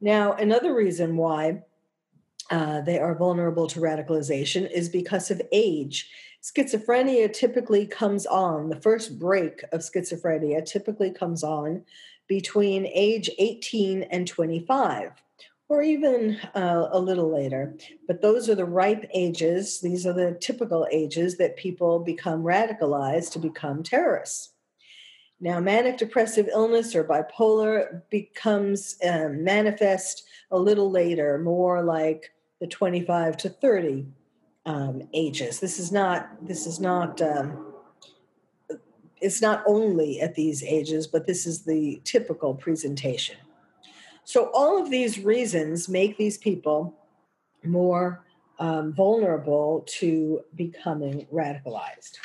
Now, 0.00 0.32
another 0.32 0.74
reason 0.74 1.16
why 1.16 1.62
uh, 2.50 2.80
they 2.80 2.98
are 2.98 3.14
vulnerable 3.14 3.66
to 3.68 3.80
radicalization 3.80 4.70
is 4.70 4.88
because 4.88 5.30
of 5.30 5.42
age. 5.52 6.10
Schizophrenia 6.42 7.32
typically 7.32 7.86
comes 7.86 8.26
on, 8.26 8.68
the 8.68 8.80
first 8.80 9.18
break 9.18 9.62
of 9.72 9.80
schizophrenia 9.80 10.64
typically 10.64 11.10
comes 11.10 11.44
on 11.44 11.84
between 12.28 12.86
age 12.86 13.28
18 13.38 14.04
and 14.04 14.26
25 14.26 15.12
or 15.72 15.82
even 15.82 16.38
uh, 16.54 16.88
a 16.92 17.00
little 17.00 17.32
later. 17.32 17.74
But 18.06 18.20
those 18.20 18.50
are 18.50 18.54
the 18.54 18.66
ripe 18.66 19.08
ages. 19.14 19.80
These 19.80 20.06
are 20.06 20.12
the 20.12 20.36
typical 20.38 20.86
ages 20.92 21.38
that 21.38 21.56
people 21.56 21.98
become 21.98 22.42
radicalized 22.42 23.32
to 23.32 23.38
become 23.38 23.82
terrorists. 23.82 24.50
Now, 25.40 25.60
manic 25.60 25.96
depressive 25.96 26.48
illness 26.52 26.94
or 26.94 27.04
bipolar 27.04 28.02
becomes 28.10 28.96
um, 29.02 29.42
manifest 29.42 30.24
a 30.50 30.58
little 30.58 30.90
later, 30.90 31.38
more 31.38 31.82
like 31.82 32.32
the 32.60 32.66
25 32.66 33.38
to 33.38 33.48
30 33.48 34.06
um, 34.66 35.02
ages. 35.14 35.58
This 35.58 35.80
is 35.80 35.90
not. 35.90 36.28
This 36.46 36.66
is 36.66 36.80
not. 36.80 37.20
Um, 37.22 37.72
it's 39.22 39.40
not 39.40 39.64
only 39.66 40.20
at 40.20 40.34
these 40.34 40.62
ages, 40.62 41.06
but 41.06 41.26
this 41.26 41.46
is 41.46 41.64
the 41.64 42.00
typical 42.04 42.54
presentation. 42.54 43.36
So, 44.24 44.50
all 44.54 44.80
of 44.80 44.90
these 44.90 45.18
reasons 45.20 45.88
make 45.88 46.16
these 46.16 46.38
people 46.38 46.94
more 47.64 48.24
um, 48.58 48.92
vulnerable 48.92 49.84
to 49.86 50.40
becoming 50.54 51.26
radicalized. 51.32 52.18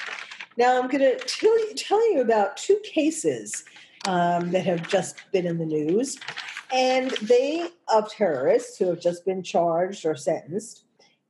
Now, 0.57 0.81
I'm 0.81 0.89
going 0.89 1.03
to 1.03 1.17
tell 1.17 1.57
you, 1.59 1.73
tell 1.75 2.13
you 2.13 2.21
about 2.21 2.57
two 2.57 2.79
cases 2.83 3.63
um, 4.07 4.51
that 4.51 4.65
have 4.65 4.87
just 4.87 5.17
been 5.31 5.45
in 5.45 5.57
the 5.57 5.65
news, 5.65 6.19
and 6.71 7.11
they 7.21 7.69
of 7.93 8.11
terrorists 8.11 8.77
who 8.77 8.87
have 8.87 8.99
just 8.99 9.25
been 9.25 9.43
charged 9.43 10.05
or 10.05 10.15
sentenced, 10.15 10.83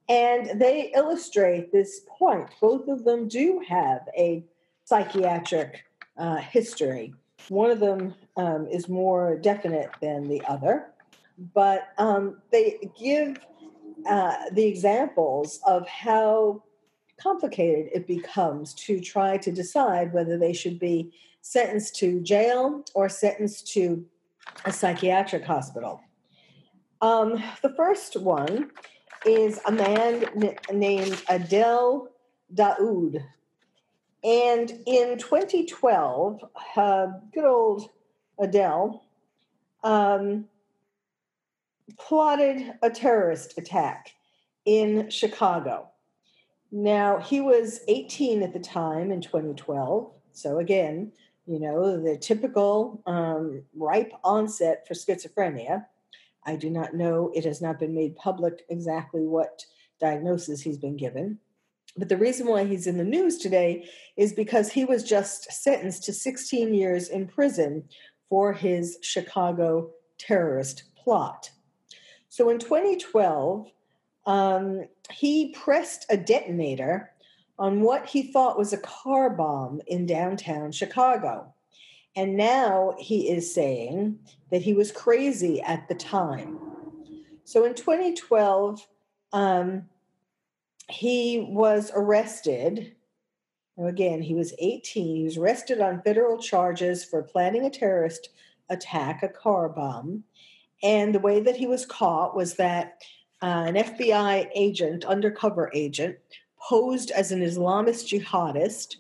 and 0.10 0.60
they 0.60 0.92
illustrate 0.96 1.72
this 1.72 2.02
point. 2.08 2.50
Both 2.62 2.88
of 2.88 3.04
them 3.04 3.28
do 3.28 3.62
have 3.68 4.08
a 4.18 4.44
psychiatric 4.86 5.84
uh, 6.18 6.38
history. 6.38 7.14
One 7.50 7.72
of 7.72 7.80
them 7.80 8.16
um, 8.38 8.68
is 8.68 8.88
more 8.88 9.36
definite 9.38 9.90
than 10.02 10.28
the 10.28 10.42
other, 10.48 10.94
but 11.54 11.90
um, 11.98 12.42
they 12.52 12.90
give 13.00 13.38
uh, 14.08 14.36
the 14.54 14.64
examples 14.66 15.60
of 15.66 15.88
how 15.88 16.64
complicated 17.20 17.90
it 17.94 18.08
becomes 18.08 18.74
to 18.76 19.00
try 19.00 19.38
to 19.38 19.52
decide 19.52 20.14
whether 20.14 20.38
they 20.38 20.54
should 20.54 20.80
be 20.80 21.12
sentenced 21.42 21.96
to 21.96 22.22
jail 22.22 22.84
or 22.94 23.10
sentenced 23.10 23.68
to 23.74 24.06
a 24.66 24.72
psychiatric 24.72 25.44
hospital. 25.44 26.00
Um, 27.02 27.44
the 27.62 27.74
first 27.76 28.20
one 28.20 28.72
is 29.26 29.60
a 29.66 29.72
man 29.72 30.26
n- 30.36 30.56
named 30.72 31.22
Adel 31.30 32.10
Daoud. 32.54 33.24
And 34.24 34.72
in 34.86 35.18
2012, 35.18 36.44
uh, 36.76 37.08
good 37.34 37.46
old 37.46 37.90
Adel 38.40 39.04
um, 39.84 40.46
plotted 41.98 42.74
a 42.82 42.90
terrorist 42.90 43.58
attack 43.58 44.14
in 44.66 45.10
Chicago. 45.10 45.90
Now, 46.72 47.20
he 47.20 47.40
was 47.40 47.82
18 47.88 48.44
at 48.44 48.54
the 48.54 48.60
time 48.60 49.12
in 49.12 49.22
2012. 49.22 50.12
So, 50.34 50.60
again, 50.60 51.12
you 51.46 51.60
know, 51.60 52.02
the 52.02 52.18
typical 52.18 53.02
um, 53.06 53.64
ripe 53.76 54.12
onset 54.24 54.86
for 54.86 54.94
schizophrenia. 54.94 55.86
I 56.46 56.58
do 56.58 56.70
not 56.70 56.94
know, 56.94 57.32
it 57.34 57.46
has 57.46 57.62
not 57.62 57.80
been 57.80 57.96
made 57.96 58.16
public 58.18 58.66
exactly 58.70 59.26
what 59.26 59.66
diagnosis 60.00 60.62
he's 60.62 60.78
been 60.78 60.98
given. 60.98 61.40
But 61.98 62.10
the 62.10 62.18
reason 62.18 62.48
why 62.48 62.66
he's 62.66 62.86
in 62.86 62.98
the 62.98 63.04
news 63.04 63.38
today 63.38 63.90
is 64.18 64.34
because 64.34 64.72
he 64.72 64.86
was 64.86 65.04
just 65.04 65.52
sentenced 65.52 66.04
to 66.04 66.14
16 66.14 66.74
years 66.74 67.10
in 67.10 67.28
prison 67.28 67.86
for 68.30 68.54
his 68.54 68.98
Chicago 69.02 69.92
terrorist 70.18 70.84
plot. 70.96 71.52
So 72.30 72.50
in 72.50 72.60
2012, 72.60 73.72
um, 74.26 74.84
he 75.12 75.54
pressed 75.54 76.06
a 76.10 76.18
detonator 76.18 77.12
on 77.58 77.82
what 77.82 78.06
he 78.06 78.32
thought 78.32 78.58
was 78.58 78.74
a 78.74 78.78
car 78.78 79.30
bomb 79.30 79.82
in 79.88 80.06
downtown 80.06 80.72
Chicago. 80.72 81.54
And 82.16 82.36
now 82.36 82.96
he 83.00 83.30
is 83.30 83.54
saying 83.54 84.20
that 84.52 84.62
he 84.62 84.74
was 84.74 84.92
crazy 84.92 85.62
at 85.62 85.88
the 85.88 85.96
time. 85.96 86.60
So 87.44 87.64
in 87.64 87.74
2012, 87.74 88.86
um, 89.34 89.84
he 90.90 91.48
was 91.50 91.92
arrested. 91.96 92.96
Again, 93.78 94.22
he 94.22 94.34
was 94.34 94.54
18. 94.60 95.16
He 95.16 95.24
was 95.24 95.38
arrested 95.38 95.82
on 95.82 96.02
federal 96.02 96.40
charges 96.40 97.04
for 97.06 97.22
planning 97.22 97.66
a 97.66 97.70
terrorist 97.70 98.30
attack, 98.70 99.24
a 99.24 99.30
car 99.30 99.70
bomb. 99.70 100.24
And 100.84 101.14
the 101.14 101.20
way 101.20 101.40
that 101.42 101.56
he 101.56 101.68
was 101.68 101.86
caught 101.86 102.36
was 102.36 102.56
that 102.56 103.02
uh, 103.42 103.66
an 103.68 103.76
FBI 103.76 104.50
agent, 104.56 105.06
undercover 105.06 105.72
agent, 105.74 106.18
posed 106.60 107.12
as 107.12 107.32
an 107.32 107.42
Islamist 107.42 108.08
jihadist, 108.08 108.96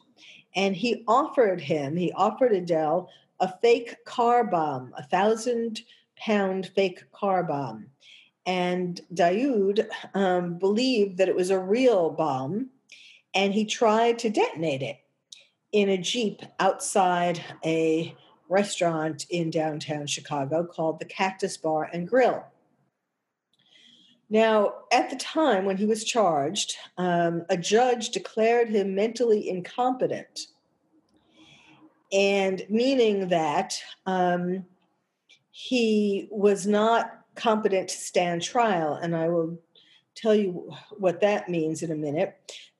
and 0.56 0.76
he 0.76 1.04
offered 1.08 1.60
him, 1.60 1.96
he 1.96 2.12
offered 2.14 2.54
Adel 2.54 3.10
a 3.40 3.54
fake 3.60 4.04
car 4.06 4.44
bomb, 4.44 4.94
a 4.98 5.04
thousand 5.04 5.82
pound 6.18 6.68
fake 6.76 7.04
car 7.12 7.44
bomb. 7.44 7.88
And 8.46 9.00
Daoud 9.14 9.88
um, 10.14 10.58
believed 10.58 11.18
that 11.18 11.30
it 11.30 11.36
was 11.36 11.50
a 11.50 11.60
real 11.60 12.10
bomb, 12.10 12.70
and 13.34 13.54
he 13.54 13.66
tried 13.66 14.20
to 14.20 14.30
detonate 14.30 14.82
it 14.82 14.98
in 15.72 15.90
a 15.90 15.98
Jeep 15.98 16.42
outside 16.60 17.44
a 17.66 18.16
restaurant 18.50 19.26
in 19.30 19.50
downtown 19.50 20.08
Chicago 20.08 20.64
called 20.66 21.00
the 21.00 21.06
Cactus 21.06 21.58
Bar 21.58 21.90
and 21.92 22.08
Grill. 22.08 22.46
Now, 24.30 24.74
at 24.92 25.10
the 25.10 25.16
time 25.16 25.66
when 25.66 25.78
he 25.78 25.86
was 25.86 26.04
charged, 26.04 26.76
um, 26.98 27.46
a 27.50 27.58
judge 27.58 28.10
declared 28.10 28.70
him 28.70 28.94
mentally 28.94 29.48
incompetent, 29.48 30.48
and 32.12 32.64
meaning 32.70 33.30
that 33.30 33.82
um, 34.06 34.66
he 35.52 36.28
was 36.30 36.68
not 36.68 37.26
competent 37.36 37.90
to 37.90 37.98
stand 37.98 38.42
trial. 38.42 38.96
And 38.96 39.16
I 39.16 39.30
will 39.30 39.60
tell 40.16 40.36
you 40.36 40.74
what 40.98 41.22
that 41.22 41.48
means 41.48 41.82
in 41.82 41.92
a 41.92 41.96
minute. 41.96 42.36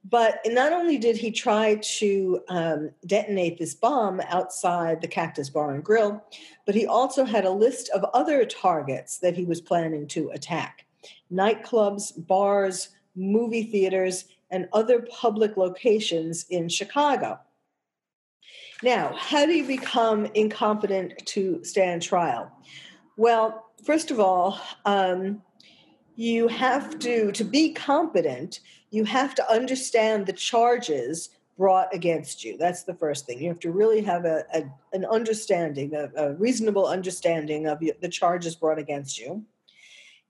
But 0.10 0.40
not 0.46 0.72
only 0.72 0.98
did 0.98 1.18
he 1.18 1.32
try 1.32 1.76
to 1.76 2.42
um, 2.48 2.92
detonate 3.06 3.58
this 3.58 3.76
bomb 3.76 4.22
outside 4.30 5.02
the 5.02 5.08
Cactus 5.08 5.50
Bar 5.50 5.74
and 5.74 5.84
Grill, 5.84 6.24
but 6.66 6.76
he 6.76 6.86
also 6.86 7.26
had 7.26 7.46
a 7.46 7.52
list 7.52 7.90
of 7.90 8.06
other 8.14 8.46
targets 8.46 9.18
that 9.20 9.36
he 9.36 9.44
was 9.44 9.60
planning 9.60 10.08
to 10.10 10.30
attack 10.30 10.86
nightclubs, 11.32 12.14
bars, 12.28 12.90
movie 13.16 13.64
theaters, 13.64 14.26
and 14.50 14.70
other 14.72 15.02
public 15.02 15.58
locations 15.58 16.46
in 16.50 16.70
Chicago. 16.70 17.40
Now, 18.84 19.14
how 19.18 19.46
do 19.46 19.54
you 19.54 19.66
become 19.66 20.28
incompetent 20.36 21.26
to 21.26 21.64
stand 21.64 22.02
trial? 22.02 22.52
Well, 23.18 23.66
first 23.84 24.12
of 24.12 24.20
all, 24.20 24.60
um, 24.86 25.42
you 26.16 26.48
have 26.48 27.00
to, 27.00 27.32
to 27.32 27.44
be 27.44 27.74
competent, 27.74 28.60
you 28.90 29.04
have 29.04 29.36
to 29.36 29.52
understand 29.52 30.26
the 30.26 30.34
charges 30.34 31.30
brought 31.58 31.94
against 31.94 32.44
you. 32.44 32.56
That's 32.58 32.84
the 32.84 32.94
first 32.94 33.26
thing. 33.26 33.42
You 33.42 33.50
have 33.50 33.60
to 33.62 33.72
really 33.72 34.02
have 34.02 34.26
a, 34.26 34.46
a 34.54 34.64
an 34.94 35.06
understanding, 35.06 35.96
a, 35.96 36.10
a, 36.16 36.34
reasonable 36.34 36.86
understanding 36.86 37.66
of 37.66 37.80
the 37.80 38.10
charges 38.10 38.56
brought 38.56 38.78
against 38.78 39.20
you. 39.20 39.44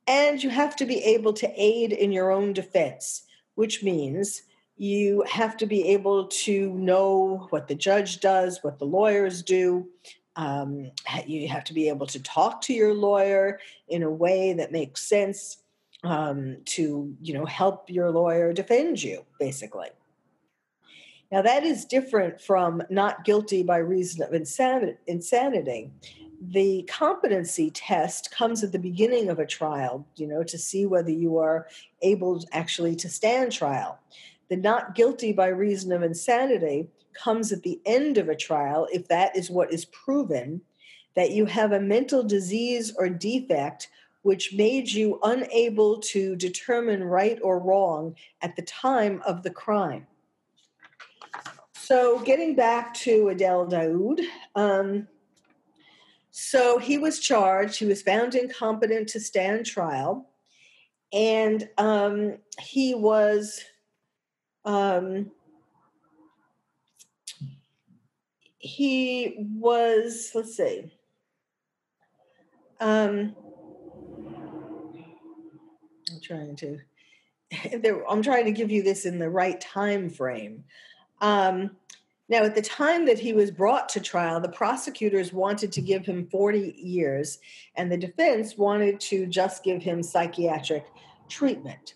And 0.08 0.42
you 0.42 0.50
have 0.50 0.76
to 0.78 0.86
be 0.86 1.04
able 1.04 1.34
to 1.34 1.52
aid 1.56 1.92
in 1.92 2.14
your 2.14 2.32
own 2.32 2.54
defense, 2.54 3.24
which 3.56 3.84
means 3.84 4.44
you 4.78 5.24
have 5.30 5.58
to 5.58 5.66
be 5.66 5.90
able 5.90 6.28
to 6.28 6.72
know 6.74 7.48
what 7.50 7.68
the 7.68 7.76
judge 7.76 8.22
does, 8.22 8.64
what 8.64 8.80
the 8.80 8.86
lawyers 8.86 9.44
do. 9.44 9.88
Um, 10.38 10.92
you 11.26 11.50
have 11.50 11.64
to 11.66 11.74
be 11.74 11.90
able 11.90 12.06
to 12.08 12.22
talk 12.22 12.62
to 12.62 12.74
your 12.74 12.94
lawyer 12.94 13.60
in 13.90 14.04
a 14.04 14.10
way 14.10 14.54
that 14.54 14.72
makes 14.72 15.04
sense 15.04 15.58
um, 16.04 16.58
to, 16.66 17.16
you 17.22 17.34
know, 17.34 17.46
help 17.46 17.90
your 17.90 18.12
lawyer 18.12 18.54
defend 18.54 19.02
you, 19.02 19.26
basically. 19.40 19.90
Now 21.32 21.42
that 21.42 21.64
is 21.64 21.84
different 21.86 22.40
from 22.40 22.82
not 22.90 23.26
guilty 23.26 23.62
by 23.64 23.78
reason 23.78 24.24
of 24.24 24.34
insanity 25.08 25.92
the 26.42 26.84
competency 26.88 27.72
test 27.72 28.32
comes 28.32 28.64
at 28.64 28.72
the 28.72 28.80
beginning 28.80 29.30
of 29.30 29.40
a 29.40 29.46
trial, 29.46 30.06
you 30.16 30.28
know, 30.28 30.44
to 30.44 30.58
see 30.58 30.86
whether 30.86 31.10
you 31.10 31.38
are 31.38 31.68
able 32.02 32.44
actually 32.52 32.96
to 32.98 33.10
stand 33.10 33.52
trial. 33.52 34.00
The 34.50 34.58
not 34.58 34.96
guilty 34.96 35.34
by 35.34 35.48
reason 35.48 35.92
of 35.92 36.04
insanity 36.04 36.90
comes 37.14 37.52
at 37.52 37.64
the 37.64 37.82
end 37.86 38.18
of 38.18 38.30
a 38.30 38.36
trial 38.36 38.88
if 38.92 39.08
that 39.08 39.36
is 39.36 39.50
what 39.50 39.74
is 39.74 39.86
proven 39.86 40.62
that 41.16 41.32
you 41.32 41.48
have 41.48 41.72
a 41.72 41.80
mental 41.80 42.24
disease 42.24 42.94
or 42.98 43.10
defect 43.10 43.90
which 44.28 44.54
made 44.54 44.92
you 44.92 45.18
unable 45.24 46.00
to 46.00 46.36
determine 46.36 47.02
right 47.02 47.40
or 47.42 47.60
wrong 47.60 48.14
at 48.42 48.58
the 48.58 48.62
time 48.64 49.22
of 49.26 49.42
the 49.42 49.50
crime. 49.50 50.06
So, 51.72 52.20
getting 52.20 52.54
back 52.54 52.94
to 52.96 53.30
Adel 53.30 53.66
Daoud, 53.68 54.20
um, 54.54 55.08
so 56.32 56.78
he 56.78 56.98
was 56.98 57.22
charged. 57.22 57.80
He 57.80 57.86
was 57.86 58.02
found 58.02 58.36
incompetent 58.36 59.08
to 59.10 59.22
stand 59.22 59.66
trial, 59.66 60.30
and 61.14 61.70
um, 61.78 62.40
he 62.60 62.96
was. 62.96 63.64
Um, 64.66 65.32
he 68.58 69.36
was. 69.38 70.32
Let's 70.36 70.58
see. 70.58 70.92
Um, 72.82 73.34
Trying 76.22 76.56
to. 76.58 76.80
I'm 78.10 78.22
trying 78.22 78.46
to 78.46 78.52
give 78.52 78.72
you 78.72 78.84
this 78.84 79.06
in 79.06 79.20
the 79.20 79.30
right 79.30 79.60
time 79.60 80.10
frame. 80.10 80.64
Um, 81.22 81.72
now, 82.30 82.44
at 82.44 82.56
the 82.56 82.62
time 82.62 83.06
that 83.06 83.20
he 83.20 83.32
was 83.32 83.52
brought 83.52 83.88
to 83.90 84.02
trial, 84.02 84.42
the 84.42 84.50
prosecutors 84.50 85.32
wanted 85.32 85.72
to 85.72 85.82
give 85.82 86.06
him 86.06 86.28
40 86.30 86.76
years, 86.78 87.40
and 87.76 87.90
the 87.90 87.98
defense 87.98 88.58
wanted 88.58 89.00
to 89.02 89.26
just 89.28 89.64
give 89.64 89.82
him 89.82 90.04
psychiatric 90.04 90.86
treatment. 91.30 91.96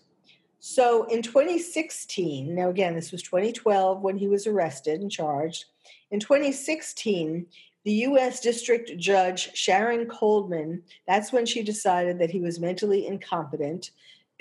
So 0.58 1.04
in 1.04 1.22
2016, 1.22 2.54
now 2.54 2.70
again, 2.70 2.94
this 2.94 3.12
was 3.12 3.22
2012 3.22 4.00
when 4.00 4.16
he 4.16 4.28
was 4.28 4.46
arrested 4.46 5.00
and 5.00 5.10
charged. 5.10 5.66
In 6.12 6.20
2016, 6.20 7.46
the 7.84 7.92
U.S. 7.92 8.40
District 8.40 8.96
Judge 8.96 9.54
Sharon 9.56 10.06
Coleman, 10.06 10.82
that's 11.06 11.32
when 11.32 11.46
she 11.46 11.62
decided 11.62 12.18
that 12.20 12.30
he 12.30 12.40
was 12.40 12.60
mentally 12.60 13.06
incompetent 13.06 13.90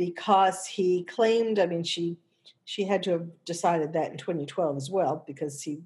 because 0.05 0.65
he 0.65 1.03
claimed, 1.03 1.59
I 1.59 1.65
mean, 1.67 1.83
she 1.83 2.17
she 2.65 2.83
had 2.83 3.03
to 3.03 3.11
have 3.11 3.27
decided 3.45 3.93
that 3.93 4.11
in 4.11 4.17
2012 4.17 4.77
as 4.77 4.89
well 4.89 5.23
because 5.27 5.61
he 5.61 5.81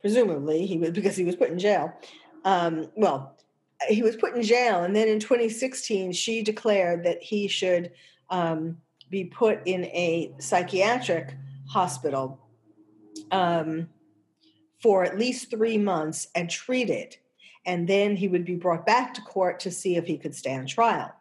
presumably 0.00 0.64
he 0.64 0.78
was 0.78 0.90
because 0.90 1.16
he 1.16 1.24
was 1.24 1.34
put 1.34 1.50
in 1.50 1.58
jail 1.58 1.92
um, 2.44 2.86
well 2.94 3.36
he 3.88 4.02
was 4.02 4.16
put 4.16 4.36
in 4.36 4.42
jail 4.42 4.84
and 4.84 4.94
then 4.94 5.08
in 5.08 5.18
2016 5.18 6.12
she 6.12 6.42
declared 6.42 7.02
that 7.02 7.20
he 7.22 7.48
should 7.48 7.90
um, 8.28 8.76
be 9.10 9.24
put 9.24 9.60
in 9.66 9.84
a 9.86 10.32
psychiatric 10.38 11.34
hospital 11.68 12.38
um, 13.30 13.88
for 14.80 15.04
at 15.04 15.18
least 15.18 15.50
three 15.50 15.76
months 15.76 16.28
and 16.34 16.48
treated. 16.48 17.16
And 17.66 17.86
then 17.86 18.16
he 18.16 18.28
would 18.28 18.44
be 18.44 18.54
brought 18.54 18.86
back 18.86 19.12
to 19.14 19.20
court 19.22 19.60
to 19.60 19.70
see 19.70 19.96
if 19.96 20.06
he 20.06 20.16
could 20.16 20.34
stand 20.34 20.68
trial. 20.68 21.14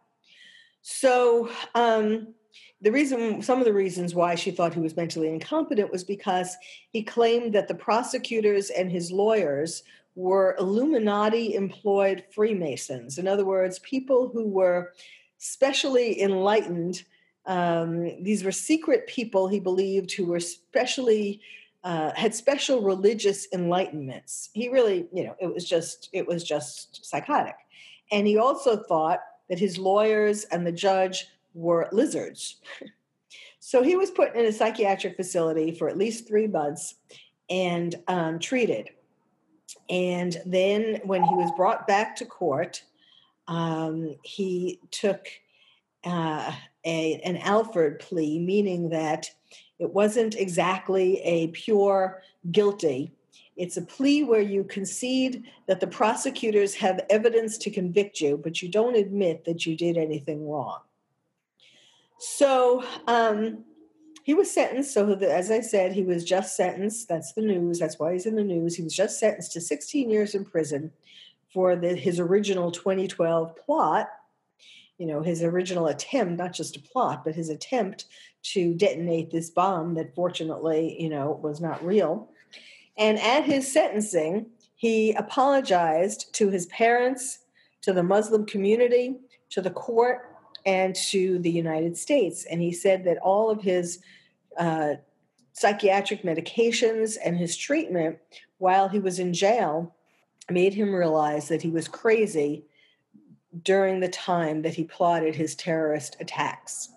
So, 0.81 1.49
um, 1.75 2.33
the 2.81 2.91
reason, 2.91 3.41
some 3.41 3.59
of 3.59 3.65
the 3.65 3.73
reasons 3.73 4.15
why 4.15 4.35
she 4.35 4.51
thought 4.51 4.73
he 4.73 4.79
was 4.79 4.95
mentally 4.95 5.27
incompetent 5.27 5.91
was 5.91 6.03
because 6.03 6.55
he 6.91 7.03
claimed 7.03 7.53
that 7.53 7.67
the 7.67 7.75
prosecutors 7.75 8.69
and 8.69 8.89
his 8.89 9.11
lawyers 9.11 9.83
were 10.15 10.55
Illuminati 10.59 11.55
employed 11.55 12.23
Freemasons. 12.33 13.17
In 13.17 13.27
other 13.27 13.45
words, 13.45 13.79
people 13.79 14.29
who 14.29 14.47
were 14.47 14.93
specially 15.37 16.21
enlightened. 16.21 17.03
Um, 17.45 18.23
these 18.23 18.43
were 18.43 18.51
secret 18.51 19.07
people, 19.07 19.47
he 19.47 19.59
believed, 19.59 20.11
who 20.11 20.25
were 20.25 20.39
specially 20.39 21.41
uh, 21.83 22.11
had 22.13 22.35
special 22.35 22.81
religious 22.81 23.47
enlightenments. 23.53 24.49
He 24.53 24.67
really, 24.69 25.07
you 25.13 25.23
know, 25.23 25.35
it 25.39 25.53
was 25.53 25.63
just 25.63 26.09
it 26.11 26.27
was 26.27 26.43
just 26.43 27.05
psychotic, 27.05 27.55
and 28.11 28.27
he 28.27 28.37
also 28.37 28.83
thought 28.83 29.19
that 29.49 29.59
his 29.59 29.77
lawyers 29.77 30.43
and 30.45 30.65
the 30.65 30.71
judge 30.71 31.27
were 31.53 31.89
lizards. 31.91 32.57
so 33.59 33.83
he 33.83 33.95
was 33.95 34.11
put 34.11 34.35
in 34.35 34.45
a 34.45 34.51
psychiatric 34.51 35.15
facility 35.15 35.71
for 35.71 35.89
at 35.89 35.97
least 35.97 36.27
three 36.27 36.47
months 36.47 36.95
and 37.49 37.95
um, 38.07 38.39
treated. 38.39 38.89
And 39.89 40.37
then, 40.45 40.99
when 41.03 41.23
he 41.23 41.35
was 41.35 41.51
brought 41.55 41.87
back 41.87 42.15
to 42.17 42.25
court, 42.25 42.83
um, 43.47 44.15
he 44.23 44.79
took 44.91 45.27
uh, 46.03 46.51
a, 46.85 47.15
an 47.23 47.37
Alford 47.37 47.99
plea, 47.99 48.39
meaning 48.39 48.89
that 48.89 49.29
it 49.79 49.91
wasn't 49.91 50.35
exactly 50.35 51.19
a 51.21 51.47
pure 51.47 52.21
guilty. 52.51 53.13
It's 53.59 53.75
a 53.75 53.81
plea 53.81 54.23
where 54.23 54.41
you 54.41 54.63
concede 54.63 55.43
that 55.67 55.81
the 55.81 55.87
prosecutors 55.87 56.73
have 56.75 57.05
evidence 57.09 57.57
to 57.59 57.69
convict 57.69 58.21
you, 58.21 58.37
but 58.37 58.61
you 58.61 58.69
don't 58.69 58.95
admit 58.95 59.43
that 59.43 59.65
you 59.65 59.75
did 59.75 59.97
anything 59.97 60.47
wrong. 60.47 60.79
So 62.19 62.85
um, 63.05 63.65
he 64.23 64.33
was 64.33 64.49
sentenced. 64.49 64.93
So, 64.93 65.11
as 65.11 65.51
I 65.51 65.59
said, 65.59 65.91
he 65.91 66.03
was 66.03 66.23
just 66.23 66.55
sentenced. 66.55 67.09
That's 67.09 67.33
the 67.33 67.41
news. 67.41 67.79
That's 67.79 67.99
why 67.99 68.13
he's 68.13 68.25
in 68.25 68.35
the 68.35 68.43
news. 68.45 68.77
He 68.77 68.83
was 68.83 68.95
just 68.95 69.19
sentenced 69.19 69.51
to 69.53 69.61
16 69.61 70.09
years 70.09 70.35
in 70.35 70.45
prison 70.45 70.91
for 71.53 71.75
the, 71.75 71.95
his 71.95 72.17
original 72.17 72.71
2012 72.71 73.57
plot. 73.57 74.07
You 74.97 75.07
know, 75.07 75.21
his 75.21 75.43
original 75.43 75.87
attempt, 75.87 76.37
not 76.37 76.53
just 76.53 76.77
a 76.77 76.81
plot, 76.81 77.25
but 77.25 77.35
his 77.35 77.49
attempt 77.49 78.05
to 78.43 78.73
detonate 78.73 79.31
this 79.31 79.49
bomb 79.49 79.95
that 79.95 80.15
fortunately, 80.15 80.95
you 81.01 81.09
know, 81.09 81.39
was 81.41 81.59
not 81.59 81.83
real. 81.83 82.29
And 82.99 83.17
at 83.19 83.45
his 83.45 83.71
sentencing, 83.71 84.47
he 84.75 85.13
apologized 85.13 86.33
to 86.33 86.49
his 86.49 86.65
parents, 86.67 87.39
to 87.81 87.93
the 87.93 88.03
Muslim 88.03 88.45
community, 88.45 89.15
to 89.51 89.61
the 89.61 89.71
court, 89.71 90.35
and 90.65 90.93
to 90.93 91.39
the 91.39 91.49
United 91.49 91.97
States. 91.97 92.45
And 92.45 92.61
he 92.61 92.73
said 92.73 93.05
that 93.05 93.17
all 93.19 93.49
of 93.49 93.61
his 93.61 93.99
uh, 94.57 94.95
psychiatric 95.53 96.23
medications 96.23 97.17
and 97.23 97.37
his 97.37 97.55
treatment 97.55 98.19
while 98.57 98.89
he 98.89 98.99
was 98.99 99.17
in 99.17 99.33
jail 99.33 99.95
made 100.51 100.73
him 100.73 100.93
realize 100.93 101.47
that 101.47 101.61
he 101.61 101.69
was 101.69 101.87
crazy 101.87 102.65
during 103.63 103.99
the 103.99 104.09
time 104.09 104.61
that 104.61 104.75
he 104.75 104.83
plotted 104.83 105.35
his 105.35 105.55
terrorist 105.55 106.17
attacks. 106.19 106.89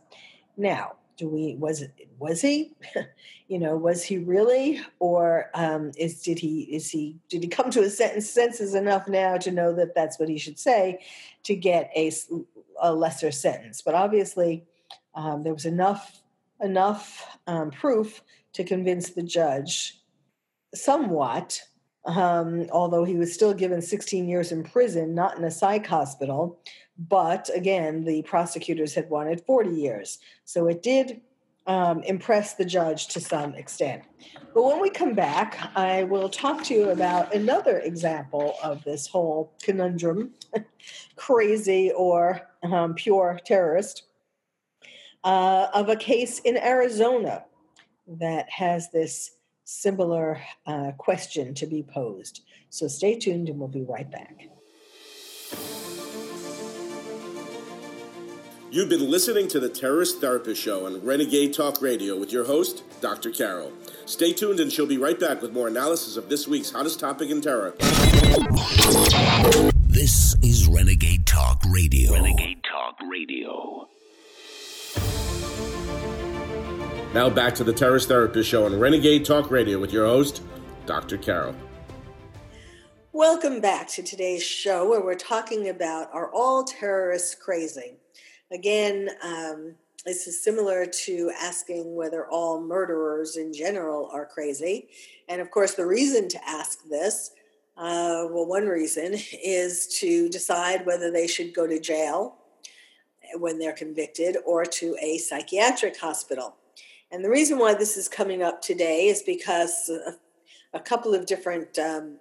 Now, 0.57 0.97
do 1.17 1.29
we 1.29 1.57
was 1.57 1.85
was 2.19 2.41
he 2.41 2.73
you 3.49 3.59
know 3.59 3.77
was 3.77 4.03
he 4.03 4.19
really 4.19 4.81
or 4.99 5.51
um, 5.55 5.93
is 5.97 6.23
did 6.23 6.39
he 6.39 6.63
is 6.63 6.91
he 6.91 7.17
did 7.29 7.43
he 7.43 7.49
come 7.49 7.71
to 7.71 7.83
his 7.83 7.97
senses 7.97 8.75
enough 8.75 9.09
now 9.09 9.37
to 9.37 9.51
know 9.51 9.75
that 9.75 9.95
that's 9.95 10.19
what 10.19 10.29
he 10.29 10.39
should 10.39 10.59
say 10.59 10.99
to 11.43 11.55
get 11.55 11.91
a 11.95 12.11
a 12.83 12.93
lesser 12.93 13.31
sentence. 13.31 13.81
But 13.81 13.95
obviously, 13.95 14.65
um, 15.15 15.43
there 15.45 15.55
was 15.55 15.65
enough 15.65 16.23
enough 16.61 17.39
um, 17.47 17.71
proof 17.71 18.23
to 18.53 18.65
convince 18.65 19.11
the 19.11 19.23
judge, 19.23 19.99
somewhat. 20.75 21.63
Um, 22.05 22.67
although 22.73 23.05
he 23.05 23.15
was 23.15 23.33
still 23.33 23.55
given 23.55 23.81
16 23.81 24.29
years 24.29 24.51
in 24.51 24.65
prison, 24.65 25.15
not 25.15 25.39
in 25.39 25.45
a 25.45 25.51
psych 25.51 25.87
hospital. 25.87 26.59
But 26.99 27.49
again, 27.55 28.05
the 28.05 28.23
prosecutors 28.23 28.95
had 28.95 29.09
wanted 29.09 29.41
40 29.43 29.71
years. 29.71 30.19
So 30.45 30.67
it 30.67 30.83
did 30.83 31.21
um, 31.67 32.03
impress 32.03 32.55
the 32.55 32.65
judge 32.65 33.09
to 33.09 33.21
some 33.21 33.55
extent. 33.55 34.03
But 34.55 34.65
when 34.65 34.81
we 34.81 34.91
come 34.91 35.15
back, 35.15 35.59
I 35.77 36.05
will 36.05 36.29
talk 36.29 36.65
to 36.65 36.75
you 36.75 36.91
about 36.91 37.35
another 37.35 37.79
example 37.79 38.57
of 38.63 38.83
this 38.85 39.07
whole 39.07 39.53
conundrum 39.63 40.33
crazy 41.17 41.93
or 41.93 42.43
um, 42.63 42.95
pure 42.95 43.41
terrorist 43.45 44.05
uh, 45.25 45.69
of 45.73 45.89
a 45.89 45.97
case 45.97 46.41
in 46.41 46.57
Arizona 46.57 47.45
that 48.07 48.51
has 48.51 48.91
this 48.91 49.37
similar 49.73 50.41
uh, 50.67 50.93
question 50.99 51.55
to 51.55 51.67
be 51.67 51.83
posed. 51.83 52.43
So 52.71 52.89
stay 52.89 53.19
tuned 53.19 53.49
and 53.49 53.59
we'll 53.59 53.69
be 53.69 53.83
right 53.83 54.11
back. 54.11 54.49
You've 58.71 58.89
been 58.89 59.11
listening 59.11 59.49
to 59.49 59.61
the 59.61 59.69
Terrorist 59.69 60.21
Therapist 60.21 60.63
Show 60.63 60.87
on 60.87 61.05
Renegade 61.05 61.53
Talk 61.53 61.83
Radio 61.83 62.19
with 62.19 62.33
your 62.33 62.45
host, 62.45 62.83
Dr. 63.03 63.31
Carol. 63.31 63.71
Stay 64.07 64.33
tuned 64.33 64.61
and 64.61 64.73
she'll 64.73 64.87
be 64.87 64.97
right 64.97 65.21
back 65.21 65.43
with 65.43 65.53
more 65.53 65.69
analysis 65.69 66.17
of 66.17 66.31
this 66.31 66.49
week's 66.49 66.71
hottest 66.71 66.99
topic 66.99 67.29
in 67.29 67.43
terror. 67.43 67.75
This 69.89 70.35
is 70.43 70.67
Renegade 70.69 71.27
Talk 71.27 71.63
Radio. 71.69 72.15
Renegade 72.15 72.63
Talk 72.65 72.97
Radio. 73.11 73.89
Now 77.15 77.29
back 77.29 77.55
to 77.57 77.65
the 77.65 77.75
Terrorist 77.75 78.09
Therapist 78.09 78.49
Show 78.49 78.65
on 78.65 78.79
Renegade 78.81 79.27
Talk 79.27 79.51
Radio 79.51 79.79
with 79.79 79.93
your 79.93 80.07
host, 80.07 80.41
Dr. 80.87 81.19
Carol. 81.19 81.55
Welcome 83.13 83.61
back 83.61 83.87
to 83.89 84.03
today's 84.03 84.43
show 84.43 84.89
where 84.89 85.05
we're 85.05 85.15
talking 85.15 85.69
about 85.69 86.09
Are 86.15 86.33
All 86.33 86.65
Terrorists 86.65 87.35
Crazy? 87.35 87.99
Again, 88.51 89.11
um, 89.23 89.75
this 90.07 90.27
is 90.27 90.43
similar 90.43 90.87
to 90.87 91.31
asking 91.39 91.95
whether 91.95 92.27
all 92.31 92.63
murderers 92.63 93.37
in 93.37 93.53
general 93.53 94.09
are 94.11 94.25
crazy. 94.25 94.89
And 95.29 95.43
of 95.43 95.51
course, 95.51 95.75
the 95.75 95.85
reason 95.85 96.31
to 96.31 96.49
ask 96.49 96.79
this, 96.89 97.33
uh, 97.77 98.25
well, 98.31 98.47
one 98.47 98.67
reason 98.67 99.17
is 99.45 99.87
to 100.01 100.31
decide 100.31 100.87
whether 100.87 101.11
they 101.11 101.27
should 101.27 101.53
go 101.53 101.67
to 101.67 101.79
jail 101.79 102.39
when 103.35 103.59
they're 103.59 103.75
convicted 103.75 104.39
or 104.47 104.65
to 104.65 104.97
a 105.03 105.19
psychiatric 105.19 105.99
hospital. 105.99 106.57
And 107.13 107.23
the 107.23 107.31
reason 107.31 107.59
why 107.59 107.75
this 107.75 107.99
is 107.99 108.09
coming 108.09 108.43
up 108.43 108.63
today 108.63 109.09
is 109.09 109.23
because 109.23 109.91
a, 109.91 110.17
a 110.73 110.81
couple 110.81 111.13
of 111.15 111.27
different 111.27 111.79
um, 111.79 112.17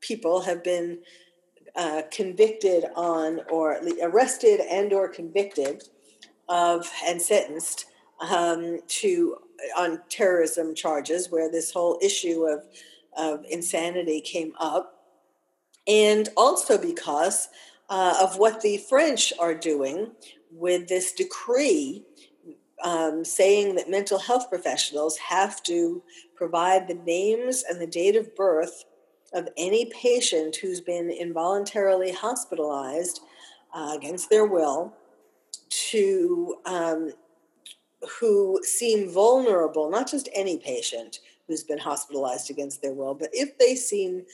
people 0.00 0.40
have 0.40 0.64
been 0.64 1.00
uh, 1.76 2.02
convicted 2.10 2.86
on 2.96 3.40
or 3.50 3.78
arrested 4.02 4.60
and 4.60 4.94
or 4.94 5.06
convicted 5.08 5.82
of 6.48 6.90
and 7.06 7.20
sentenced 7.20 7.86
um, 8.20 8.80
to 8.88 9.36
on 9.76 10.00
terrorism 10.08 10.74
charges 10.74 11.30
where 11.30 11.50
this 11.50 11.70
whole 11.70 11.98
issue 12.02 12.46
of, 12.46 12.64
of 13.16 13.44
insanity 13.50 14.22
came 14.22 14.54
up. 14.58 14.98
And 15.86 16.30
also 16.38 16.78
because 16.78 17.48
uh, 17.90 18.16
of 18.22 18.38
what 18.38 18.62
the 18.62 18.78
french 18.78 19.32
are 19.38 19.54
doing 19.54 20.12
with 20.50 20.88
this 20.88 21.12
decree 21.12 22.04
um, 22.82 23.24
saying 23.24 23.74
that 23.76 23.90
mental 23.90 24.18
health 24.18 24.48
professionals 24.48 25.16
have 25.18 25.62
to 25.64 26.02
provide 26.34 26.88
the 26.88 26.94
names 26.94 27.64
and 27.68 27.80
the 27.80 27.86
date 27.86 28.16
of 28.16 28.34
birth 28.34 28.84
of 29.32 29.48
any 29.56 29.86
patient 29.86 30.56
who's 30.56 30.80
been 30.80 31.10
involuntarily 31.10 32.12
hospitalized 32.12 33.20
uh, 33.74 33.92
against 33.96 34.28
their 34.28 34.46
will 34.46 34.92
to 35.68 36.56
um, 36.66 37.12
who 38.20 38.60
seem 38.62 39.08
vulnerable, 39.10 39.90
not 39.90 40.10
just 40.10 40.28
any 40.34 40.58
patient 40.58 41.20
who's 41.46 41.62
been 41.62 41.78
hospitalized 41.78 42.50
against 42.50 42.82
their 42.82 42.92
will, 42.92 43.14
but 43.14 43.30
if 43.32 43.56
they 43.58 43.74
seem 43.74 44.24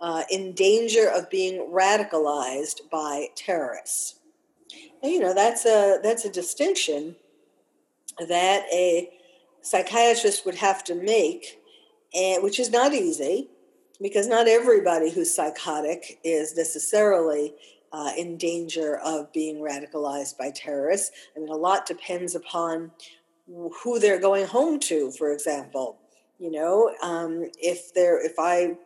uh, 0.00 0.22
in 0.30 0.52
danger 0.52 1.08
of 1.08 1.30
being 1.30 1.70
radicalized 1.72 2.88
by 2.90 3.28
terrorists. 3.34 4.20
And, 5.02 5.12
you 5.12 5.20
know, 5.20 5.34
that's 5.34 5.64
a 5.64 5.98
that's 6.02 6.24
a 6.24 6.30
distinction 6.30 7.16
that 8.18 8.66
a 8.72 9.10
psychiatrist 9.62 10.44
would 10.44 10.56
have 10.56 10.84
to 10.84 10.94
make, 10.94 11.60
and 12.14 12.42
which 12.42 12.60
is 12.60 12.70
not 12.70 12.92
easy 12.92 13.48
because 14.00 14.26
not 14.26 14.48
everybody 14.48 15.10
who's 15.10 15.34
psychotic 15.34 16.18
is 16.24 16.56
necessarily 16.56 17.54
uh, 17.92 18.10
in 18.18 18.36
danger 18.36 18.98
of 19.04 19.32
being 19.32 19.56
radicalized 19.56 20.36
by 20.36 20.50
terrorists. 20.50 21.12
I 21.36 21.40
mean, 21.40 21.48
a 21.48 21.56
lot 21.56 21.86
depends 21.86 22.34
upon 22.34 22.90
who 23.46 23.98
they're 23.98 24.20
going 24.20 24.46
home 24.46 24.80
to, 24.80 25.10
for 25.12 25.32
example. 25.32 25.98
You 26.38 26.50
know, 26.50 26.92
um, 27.02 27.50
if 27.58 27.94
they're 27.94 28.24
if 28.24 28.34
I 28.38 28.76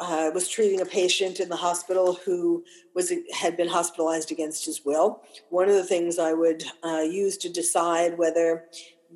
uh, 0.00 0.30
was 0.34 0.48
treating 0.48 0.80
a 0.80 0.86
patient 0.86 1.40
in 1.40 1.48
the 1.48 1.56
hospital 1.56 2.14
who 2.24 2.64
was 2.94 3.12
had 3.34 3.56
been 3.56 3.68
hospitalized 3.68 4.30
against 4.30 4.66
his 4.66 4.84
will. 4.84 5.22
One 5.50 5.68
of 5.68 5.74
the 5.74 5.84
things 5.84 6.18
I 6.18 6.32
would 6.32 6.64
uh, 6.82 7.04
use 7.08 7.36
to 7.38 7.48
decide 7.48 8.18
whether 8.18 8.64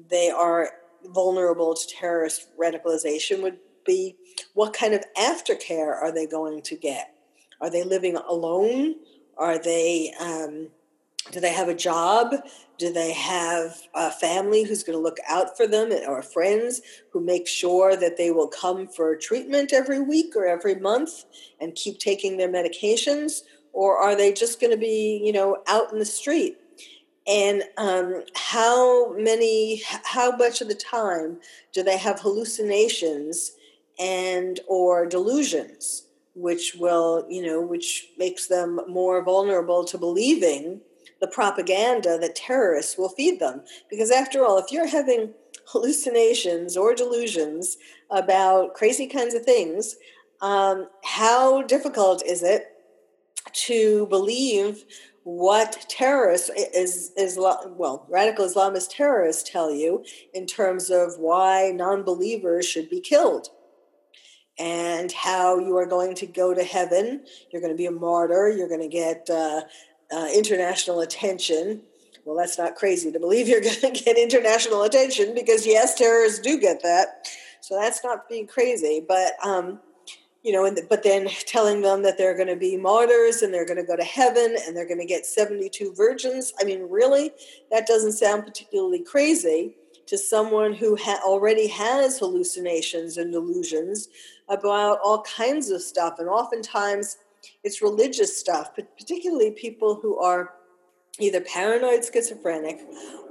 they 0.08 0.30
are 0.30 0.70
vulnerable 1.06 1.74
to 1.74 1.86
terrorist 1.88 2.48
radicalization 2.58 3.42
would 3.42 3.58
be 3.86 4.16
what 4.54 4.72
kind 4.72 4.94
of 4.94 5.02
aftercare 5.18 5.94
are 5.94 6.12
they 6.12 6.26
going 6.26 6.62
to 6.62 6.76
get? 6.76 7.14
Are 7.60 7.70
they 7.70 7.82
living 7.82 8.16
alone? 8.16 8.96
Are 9.36 9.58
they 9.58 10.12
um, 10.20 10.68
do 11.30 11.40
they 11.40 11.52
have 11.52 11.68
a 11.68 11.74
job? 11.74 12.34
Do 12.80 12.90
they 12.90 13.12
have 13.12 13.76
a 13.94 14.10
family 14.10 14.62
who's 14.62 14.82
going 14.82 14.96
to 14.96 15.02
look 15.02 15.18
out 15.28 15.54
for 15.54 15.66
them 15.66 15.92
or 16.08 16.22
friends 16.22 16.80
who 17.12 17.20
make 17.20 17.46
sure 17.46 17.94
that 17.94 18.16
they 18.16 18.30
will 18.30 18.48
come 18.48 18.88
for 18.88 19.14
treatment 19.16 19.74
every 19.74 20.00
week 20.00 20.34
or 20.34 20.46
every 20.46 20.76
month 20.76 21.26
and 21.60 21.74
keep 21.74 21.98
taking 21.98 22.38
their 22.38 22.48
medications? 22.48 23.42
Or 23.74 23.98
are 23.98 24.16
they 24.16 24.32
just 24.32 24.62
going 24.62 24.70
to 24.70 24.78
be, 24.78 25.20
you 25.22 25.30
know, 25.30 25.58
out 25.66 25.92
in 25.92 25.98
the 25.98 26.06
street? 26.06 26.56
And 27.28 27.64
um, 27.76 28.24
how 28.34 29.12
many, 29.12 29.82
how 29.84 30.34
much 30.34 30.62
of 30.62 30.68
the 30.68 30.74
time 30.74 31.38
do 31.74 31.82
they 31.82 31.98
have 31.98 32.20
hallucinations 32.20 33.52
and 33.98 34.58
or 34.66 35.04
delusions, 35.04 36.06
which 36.34 36.76
will, 36.78 37.26
you 37.28 37.42
know, 37.42 37.60
which 37.60 38.08
makes 38.16 38.46
them 38.46 38.80
more 38.88 39.22
vulnerable 39.22 39.84
to 39.84 39.98
believing 39.98 40.80
the 41.20 41.28
propaganda 41.28 42.18
that 42.18 42.34
terrorists 42.34 42.96
will 42.96 43.10
feed 43.10 43.40
them. 43.40 43.62
Because 43.88 44.10
after 44.10 44.44
all, 44.44 44.58
if 44.58 44.72
you're 44.72 44.86
having 44.86 45.32
hallucinations 45.66 46.76
or 46.76 46.94
delusions 46.94 47.76
about 48.10 48.74
crazy 48.74 49.06
kinds 49.06 49.34
of 49.34 49.44
things, 49.44 49.96
um, 50.40 50.88
how 51.04 51.62
difficult 51.62 52.24
is 52.24 52.42
it 52.42 52.66
to 53.52 54.06
believe 54.06 54.84
what 55.24 55.84
terrorists 55.88 56.50
is 56.74 57.12
is 57.16 57.38
well 57.38 58.06
radical 58.08 58.46
islamist 58.46 58.88
terrorists 58.90 59.48
tell 59.48 59.72
you 59.72 60.02
in 60.32 60.46
terms 60.46 60.90
of 60.90 61.18
why 61.18 61.72
non-believers 61.74 62.66
should 62.66 62.88
be 62.88 63.00
killed 63.00 63.48
and 64.58 65.12
how 65.12 65.58
you 65.58 65.76
are 65.76 65.86
going 65.86 66.14
to 66.14 66.26
go 66.26 66.54
to 66.54 66.64
heaven 66.64 67.22
you're 67.52 67.60
going 67.60 67.72
to 67.72 67.76
be 67.76 67.86
a 67.86 67.90
martyr 67.90 68.48
you're 68.48 68.68
going 68.68 68.80
to 68.80 68.88
get 68.88 69.28
uh, 69.28 69.60
uh, 70.12 70.28
international 70.34 71.00
attention. 71.00 71.82
Well, 72.24 72.36
that's 72.36 72.58
not 72.58 72.76
crazy 72.76 73.10
to 73.12 73.18
believe 73.18 73.48
you're 73.48 73.60
going 73.80 73.94
to 73.94 74.04
get 74.04 74.18
international 74.18 74.82
attention 74.82 75.34
because, 75.34 75.66
yes, 75.66 75.94
terrorists 75.94 76.40
do 76.40 76.58
get 76.58 76.82
that. 76.82 77.28
So 77.60 77.78
that's 77.78 78.02
not 78.04 78.28
being 78.28 78.46
crazy. 78.46 79.04
But, 79.06 79.32
um, 79.44 79.80
you 80.42 80.52
know, 80.52 80.68
the, 80.70 80.82
but 80.88 81.02
then 81.02 81.28
telling 81.46 81.82
them 81.82 82.02
that 82.02 82.16
they're 82.16 82.36
going 82.36 82.48
to 82.48 82.56
be 82.56 82.76
martyrs 82.76 83.42
and 83.42 83.52
they're 83.52 83.66
going 83.66 83.76
to 83.76 83.84
go 83.84 83.96
to 83.96 84.04
heaven 84.04 84.56
and 84.66 84.76
they're 84.76 84.88
going 84.88 85.00
to 85.00 85.06
get 85.06 85.26
72 85.26 85.92
virgins. 85.94 86.52
I 86.60 86.64
mean, 86.64 86.86
really? 86.88 87.30
That 87.70 87.86
doesn't 87.86 88.12
sound 88.12 88.44
particularly 88.44 89.04
crazy 89.04 89.76
to 90.06 90.18
someone 90.18 90.72
who 90.72 90.96
ha- 90.96 91.20
already 91.24 91.68
has 91.68 92.18
hallucinations 92.18 93.16
and 93.16 93.32
delusions 93.32 94.08
about 94.48 94.98
all 95.04 95.22
kinds 95.22 95.70
of 95.70 95.80
stuff. 95.80 96.14
And 96.18 96.28
oftentimes, 96.28 97.18
it's 97.64 97.82
religious 97.82 98.38
stuff, 98.38 98.70
but 98.74 98.96
particularly 98.96 99.50
people 99.50 99.96
who 99.96 100.18
are 100.18 100.54
either 101.18 101.40
paranoid 101.40 102.04
schizophrenic 102.04 102.80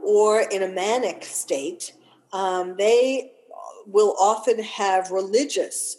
or 0.03 0.41
in 0.41 0.63
a 0.63 0.67
manic 0.67 1.23
state. 1.23 1.93
Um, 2.31 2.75
they 2.77 3.31
will 3.87 4.15
often 4.19 4.61
have 4.61 5.11
religious 5.11 5.97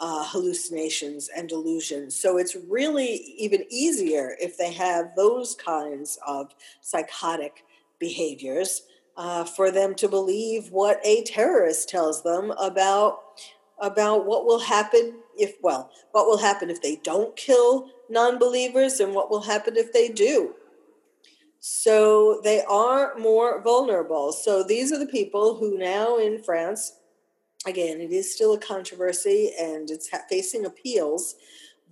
uh, 0.00 0.24
hallucinations 0.26 1.28
and 1.36 1.48
delusions. 1.48 2.16
So 2.16 2.38
it's 2.38 2.56
really 2.68 3.34
even 3.38 3.64
easier 3.70 4.36
if 4.40 4.56
they 4.56 4.72
have 4.72 5.14
those 5.16 5.54
kinds 5.54 6.18
of 6.26 6.54
psychotic 6.80 7.64
behaviors 7.98 8.82
uh, 9.16 9.44
for 9.44 9.70
them 9.70 9.94
to 9.94 10.08
believe 10.08 10.70
what 10.70 11.00
a 11.04 11.22
terrorist 11.22 11.88
tells 11.88 12.22
them 12.22 12.52
about 12.60 13.20
about 13.80 14.26
what 14.26 14.44
will 14.44 14.60
happen 14.60 15.14
if, 15.36 15.54
well, 15.62 15.90
what 16.12 16.26
will 16.26 16.38
happen 16.38 16.70
if 16.70 16.80
they 16.80 16.96
don't 16.96 17.36
kill 17.36 17.90
non 18.08 18.38
believers 18.38 19.00
and 19.00 19.14
what 19.14 19.30
will 19.30 19.42
happen 19.42 19.76
if 19.76 19.92
they 19.92 20.08
do. 20.08 20.54
So 21.66 22.40
they 22.44 22.62
are 22.62 23.16
more 23.16 23.62
vulnerable. 23.62 24.32
So 24.32 24.62
these 24.62 24.92
are 24.92 24.98
the 24.98 25.06
people 25.06 25.56
who 25.56 25.78
now 25.78 26.18
in 26.18 26.42
France, 26.42 26.98
again, 27.66 28.00
it 28.00 28.12
is 28.12 28.34
still 28.34 28.52
a 28.52 28.58
controversy 28.58 29.52
and 29.58 29.90
it's 29.90 30.10
facing 30.28 30.66
appeals. 30.66 31.36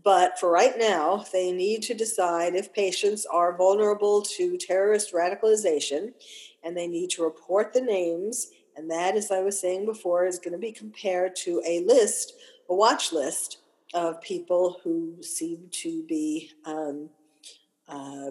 But 0.05 0.38
for 0.38 0.51
right 0.51 0.75
now, 0.77 1.25
they 1.33 1.53
need 1.53 1.83
to 1.85 1.95
decide 1.95 2.55
if 2.55 2.75
patients 2.75 3.25
are 3.25 3.57
vulnerable 3.57 4.21
to 4.37 4.59
terrorist 4.59 5.14
radicalization 5.14 6.12
and 6.62 6.77
they 6.77 6.87
need 6.87 7.11
to 7.11 7.25
report 7.25 7.73
the 7.73 7.81
names 7.81 8.49
and 8.76 8.90
that, 8.90 9.16
as 9.16 9.30
I 9.30 9.40
was 9.40 9.61
saying 9.61 9.87
before, 9.87 10.26
is 10.26 10.38
going 10.38 10.52
to 10.52 10.58
be 10.58 10.72
compared 10.72 11.37
to 11.37 11.62
a 11.66 11.80
list, 11.80 12.35
a 12.68 12.74
watch 12.74 13.12
list 13.12 13.58
of 13.94 14.20
people 14.20 14.80
who 14.82 15.16
seem 15.22 15.68
to 15.70 16.02
be 16.04 16.50
um, 16.64 17.11
uh, 17.88 18.30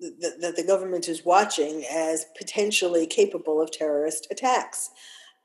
th- 0.00 0.34
that 0.40 0.56
the 0.56 0.64
government 0.66 1.08
is 1.08 1.24
watching 1.24 1.84
as 1.90 2.26
potentially 2.36 3.06
capable 3.06 3.60
of 3.60 3.70
terrorist 3.70 4.26
attacks. 4.30 4.90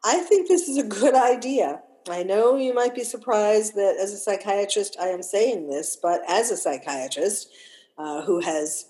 I 0.04 0.20
think 0.20 0.48
this 0.48 0.70
is 0.70 0.78
a 0.78 0.84
good 0.84 1.16
idea. 1.16 1.82
I 2.10 2.24
know 2.24 2.56
you 2.56 2.74
might 2.74 2.96
be 2.96 3.04
surprised 3.04 3.76
that 3.76 3.98
as 4.00 4.14
a 4.14 4.18
psychiatrist 4.18 4.96
I 5.00 5.08
am 5.08 5.22
saying 5.22 5.68
this, 5.68 5.98
but 6.02 6.22
as 6.28 6.52
a 6.52 6.58
psychiatrist 6.58 7.50
uh, 7.98 8.22
who 8.22 8.40
has 8.40 8.86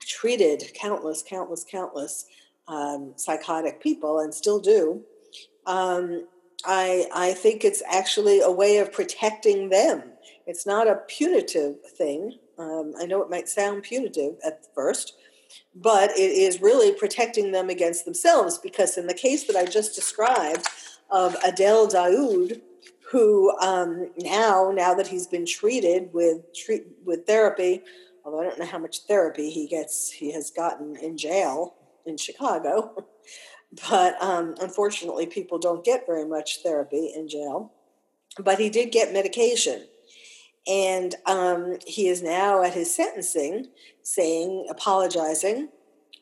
treated 0.00 0.72
countless, 0.74 1.24
countless, 1.26 1.64
countless 1.64 2.26
um, 2.68 3.12
psychotic 3.16 3.80
people 3.80 4.20
and 4.20 4.32
still 4.32 4.60
do, 4.60 5.02
um, 5.66 6.26
I, 6.64 7.06
I 7.14 7.32
think 7.32 7.64
it's 7.64 7.82
actually 7.90 8.40
a 8.40 8.50
way 8.50 8.78
of 8.78 8.92
protecting 8.92 9.68
them. 9.68 10.02
It's 10.46 10.66
not 10.66 10.88
a 10.88 11.02
punitive 11.08 11.76
thing. 11.96 12.38
Um, 12.58 12.94
I 12.98 13.06
know 13.06 13.22
it 13.22 13.30
might 13.30 13.48
sound 13.48 13.82
punitive 13.82 14.36
at 14.44 14.66
first, 14.74 15.16
but 15.74 16.10
it 16.10 16.30
is 16.30 16.62
really 16.62 16.92
protecting 16.92 17.52
them 17.52 17.68
against 17.68 18.04
themselves 18.04 18.58
because, 18.58 18.96
in 18.96 19.06
the 19.06 19.14
case 19.14 19.44
that 19.44 19.56
I 19.56 19.64
just 19.64 19.94
described 19.94 20.66
of 21.10 21.36
Adel 21.44 21.86
Daoud, 21.86 22.60
who 23.10 23.56
um, 23.58 24.10
now, 24.18 24.72
now 24.74 24.94
that 24.94 25.06
he's 25.06 25.26
been 25.26 25.46
treated 25.46 26.12
with 26.12 26.54
treat, 26.54 26.86
with 27.04 27.26
therapy, 27.26 27.82
although 28.24 28.40
I 28.40 28.44
don't 28.44 28.58
know 28.58 28.66
how 28.66 28.78
much 28.78 29.00
therapy 29.00 29.50
he 29.50 29.66
gets, 29.66 30.10
he 30.10 30.32
has 30.32 30.50
gotten 30.50 30.96
in 30.96 31.16
jail 31.16 31.74
in 32.06 32.16
Chicago. 32.16 33.06
But 33.88 34.22
um, 34.22 34.54
unfortunately, 34.60 35.26
people 35.26 35.58
don't 35.58 35.84
get 35.84 36.06
very 36.06 36.24
much 36.24 36.62
therapy 36.62 37.12
in 37.12 37.28
jail. 37.28 37.72
But 38.38 38.60
he 38.60 38.70
did 38.70 38.92
get 38.92 39.12
medication. 39.12 39.86
And 40.66 41.14
um, 41.26 41.78
he 41.86 42.08
is 42.08 42.22
now 42.22 42.62
at 42.62 42.74
his 42.74 42.94
sentencing 42.94 43.66
saying, 44.02 44.66
apologizing, 44.70 45.70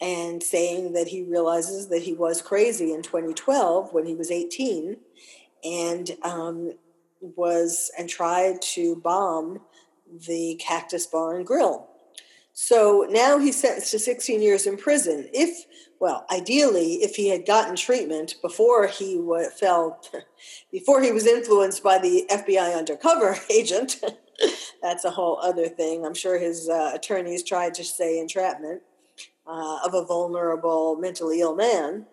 and 0.01 0.42
saying 0.42 0.95
that 0.95 1.09
he 1.09 1.23
realizes 1.23 1.88
that 1.88 2.03
he 2.03 2.12
was 2.12 2.42
crazy 2.42 2.92
in 2.92 3.03
2012 3.03 3.92
when 3.92 4.05
he 4.07 4.14
was 4.14 4.31
18 4.31 4.97
and 5.62 6.11
um, 6.23 6.73
was 7.21 7.90
and 7.97 8.09
tried 8.09 8.61
to 8.62 8.97
bomb 8.97 9.61
the 10.27 10.61
Cactus 10.61 11.07
Bar 11.07 11.37
and 11.37 11.47
Grill 11.47 11.88
so 12.55 13.07
now 13.09 13.38
he's 13.38 13.61
sentenced 13.61 13.91
to 13.93 13.99
16 13.99 14.43
years 14.43 14.67
in 14.67 14.77
prison. 14.77 15.29
If, 15.33 15.65
well, 16.01 16.27
ideally, 16.31 16.95
if 16.97 17.17
he 17.17 17.29
had 17.29 17.47
gotten 17.47 17.77
treatment 17.77 18.35
before 18.43 18.87
he 18.87 19.21
fell, 19.59 20.01
before 20.73 21.03
he 21.03 21.12
was 21.12 21.27
influenced 21.27 21.83
by 21.83 21.99
the 21.99 22.27
FBI 22.31 22.77
undercover 22.77 23.37
agent, 23.51 24.01
that's 24.83 25.05
a 25.05 25.11
whole 25.11 25.38
other 25.43 25.69
thing. 25.69 26.05
I'm 26.05 26.15
sure 26.15 26.38
his 26.38 26.69
uh, 26.69 26.93
attorneys 26.95 27.43
tried 27.43 27.75
to 27.75 27.85
say 27.85 28.19
entrapment 28.19 28.83
uh, 29.47 29.79
of 29.85 29.95
a 29.95 30.05
vulnerable, 30.05 30.97
mentally 30.97 31.41
ill 31.41 31.57
man, 31.57 32.05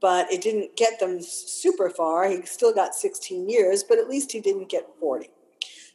but 0.00 0.30
it 0.30 0.42
didn't 0.42 0.76
get 0.76 1.00
them 1.00 1.20
super 1.22 1.88
far. 1.88 2.28
He 2.28 2.42
still 2.42 2.74
got 2.74 2.94
16 2.94 3.48
years, 3.48 3.82
but 3.82 3.98
at 3.98 4.08
least 4.08 4.32
he 4.32 4.40
didn't 4.40 4.68
get 4.68 4.86
40. 5.00 5.30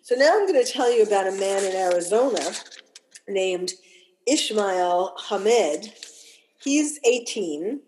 So 0.02 0.16
now 0.16 0.34
I'm 0.34 0.46
going 0.46 0.62
to 0.64 0.70
tell 0.70 0.92
you 0.92 1.04
about 1.04 1.28
a 1.28 1.32
man 1.32 1.64
in 1.64 1.76
Arizona 1.76 2.42
named 3.28 3.74
Ismail 4.28 5.16
Hamed. 5.30 5.94
He's 6.62 7.00
18 7.04 7.82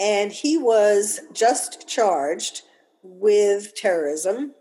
and 0.00 0.32
he 0.32 0.56
was 0.56 1.20
just 1.32 1.86
charged 1.86 2.62
with 3.02 3.74
terrorism 3.74 4.54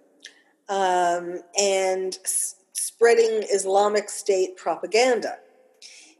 um, 0.67 1.41
and 1.59 2.17
s- 2.23 2.55
spreading 2.73 3.47
Islamic 3.51 4.09
State 4.09 4.57
propaganda. 4.57 5.37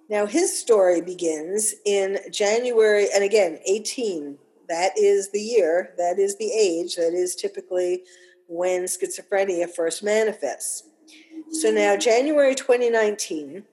Now, 0.10 0.26
his 0.26 0.58
story 0.58 1.02
begins 1.02 1.76
in 1.86 2.18
January, 2.32 3.08
and 3.14 3.24
again, 3.24 3.60
18. 3.66 4.38
that 4.68 4.92
is 4.98 5.32
the 5.32 5.42
year, 5.42 5.94
that 5.98 6.18
is 6.18 6.38
the 6.38 6.52
age, 6.52 6.96
that 6.96 7.14
is 7.14 7.36
typically 7.36 8.04
when 8.48 8.86
schizophrenia 8.86 9.70
first 9.70 10.04
manifests. 10.04 10.84
So 11.52 11.72
now, 11.72 11.96
January 11.96 12.56
2019, 12.56 13.64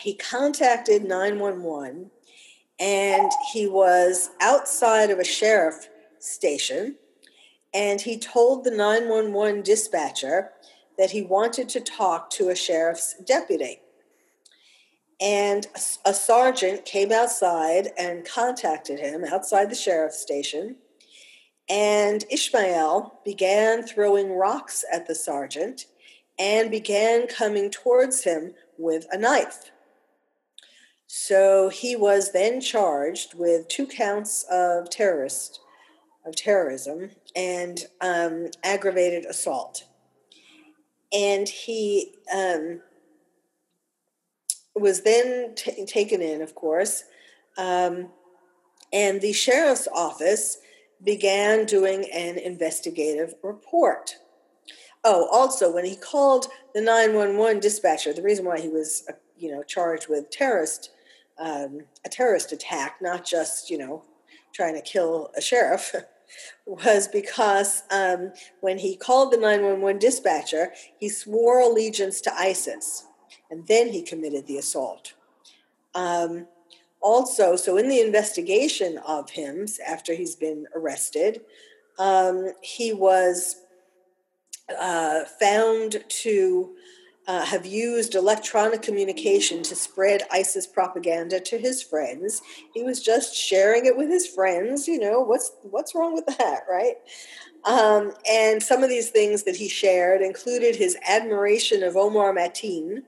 he 0.00 0.14
contacted 0.14 1.04
911 1.04 2.10
and 2.78 3.30
he 3.52 3.66
was 3.66 4.30
outside 4.40 5.10
of 5.10 5.18
a 5.18 5.24
sheriff 5.24 5.88
station 6.18 6.96
and 7.72 8.00
he 8.00 8.18
told 8.18 8.64
the 8.64 8.70
911 8.70 9.62
dispatcher 9.62 10.52
that 10.98 11.10
he 11.10 11.22
wanted 11.22 11.68
to 11.68 11.80
talk 11.80 12.30
to 12.30 12.48
a 12.48 12.54
sheriff's 12.54 13.14
deputy. 13.24 13.80
And 15.20 15.66
a 16.04 16.14
sergeant 16.14 16.86
came 16.86 17.12
outside 17.12 17.88
and 17.98 18.26
contacted 18.26 18.98
him 18.98 19.24
outside 19.24 19.70
the 19.70 19.74
sheriff's 19.74 20.18
station. 20.18 20.76
And 21.68 22.24
Ishmael 22.30 23.20
began 23.24 23.82
throwing 23.82 24.32
rocks 24.32 24.84
at 24.90 25.06
the 25.06 25.14
sergeant 25.14 25.86
and 26.38 26.70
began 26.70 27.28
coming 27.28 27.70
towards 27.70 28.24
him 28.24 28.54
with 28.78 29.06
a 29.12 29.18
knife. 29.18 29.69
So 31.12 31.70
he 31.70 31.96
was 31.96 32.30
then 32.30 32.60
charged 32.60 33.34
with 33.34 33.66
two 33.66 33.88
counts 33.88 34.44
of 34.48 34.90
terrorist 34.90 35.58
of 36.24 36.36
terrorism 36.36 37.10
and 37.34 37.84
um, 38.00 38.50
aggravated 38.62 39.24
assault. 39.24 39.88
And 41.12 41.48
he 41.48 42.14
um, 42.32 42.82
was 44.76 45.02
then 45.02 45.56
t- 45.56 45.84
taken 45.84 46.22
in, 46.22 46.42
of 46.42 46.54
course, 46.54 47.02
um, 47.58 48.10
and 48.92 49.20
the 49.20 49.32
sheriff's 49.32 49.88
office 49.92 50.58
began 51.02 51.66
doing 51.66 52.08
an 52.12 52.38
investigative 52.38 53.34
report. 53.42 54.14
Oh, 55.02 55.28
also, 55.32 55.74
when 55.74 55.86
he 55.86 55.96
called 55.96 56.46
the 56.72 56.80
911 56.80 57.58
dispatcher, 57.58 58.12
the 58.12 58.22
reason 58.22 58.44
why 58.44 58.60
he 58.60 58.68
was, 58.68 59.02
uh, 59.08 59.14
you 59.36 59.50
know, 59.50 59.64
charged 59.64 60.08
with 60.08 60.30
terrorist, 60.30 60.90
um, 61.40 61.80
a 62.04 62.08
terrorist 62.08 62.52
attack, 62.52 62.96
not 63.00 63.24
just, 63.24 63.70
you 63.70 63.78
know, 63.78 64.04
trying 64.52 64.74
to 64.74 64.82
kill 64.82 65.30
a 65.36 65.40
sheriff, 65.40 65.94
was 66.66 67.08
because 67.08 67.82
um, 67.90 68.32
when 68.60 68.78
he 68.78 68.96
called 68.96 69.32
the 69.32 69.36
911 69.36 69.98
dispatcher, 69.98 70.72
he 70.98 71.08
swore 71.08 71.60
allegiance 71.60 72.20
to 72.20 72.34
ISIS 72.38 73.06
and 73.50 73.66
then 73.66 73.88
he 73.88 74.02
committed 74.02 74.46
the 74.46 74.58
assault. 74.58 75.14
Um, 75.94 76.46
also, 77.00 77.56
so 77.56 77.76
in 77.76 77.88
the 77.88 78.00
investigation 78.00 78.98
of 78.98 79.30
him 79.30 79.66
after 79.86 80.14
he's 80.14 80.36
been 80.36 80.66
arrested, 80.74 81.40
um, 81.98 82.52
he 82.62 82.92
was 82.92 83.56
uh, 84.78 85.24
found 85.40 86.04
to 86.08 86.74
uh, 87.30 87.44
have 87.44 87.64
used 87.64 88.16
electronic 88.16 88.82
communication 88.82 89.62
to 89.62 89.76
spread 89.76 90.24
ISIS 90.32 90.66
propaganda 90.66 91.38
to 91.38 91.58
his 91.58 91.80
friends. 91.80 92.42
He 92.74 92.82
was 92.82 93.00
just 93.00 93.36
sharing 93.36 93.86
it 93.86 93.96
with 93.96 94.08
his 94.08 94.26
friends. 94.26 94.88
You 94.88 94.98
know 94.98 95.20
what's 95.20 95.52
what's 95.62 95.94
wrong 95.94 96.12
with 96.12 96.26
that, 96.38 96.62
right? 96.68 96.96
Um, 97.64 98.14
and 98.28 98.60
some 98.60 98.82
of 98.82 98.88
these 98.88 99.10
things 99.10 99.44
that 99.44 99.54
he 99.54 99.68
shared 99.68 100.22
included 100.22 100.74
his 100.74 100.96
admiration 101.06 101.84
of 101.84 101.96
Omar 101.96 102.34
Mateen, 102.34 103.04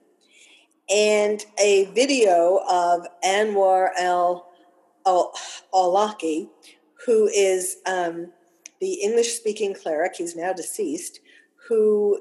and 0.89 1.45
a 1.59 1.87
video 1.87 2.61
of 2.71 3.05
Anwar 3.25 3.89
al 3.99 4.47
Awlaki, 5.05 6.49
who 7.07 7.27
is 7.27 7.79
um, 7.87 8.31
the 8.81 8.95
English 9.03 9.33
speaking 9.33 9.75
cleric. 9.75 10.15
He's 10.15 10.37
now 10.37 10.53
deceased, 10.53 11.19
who 11.69 12.19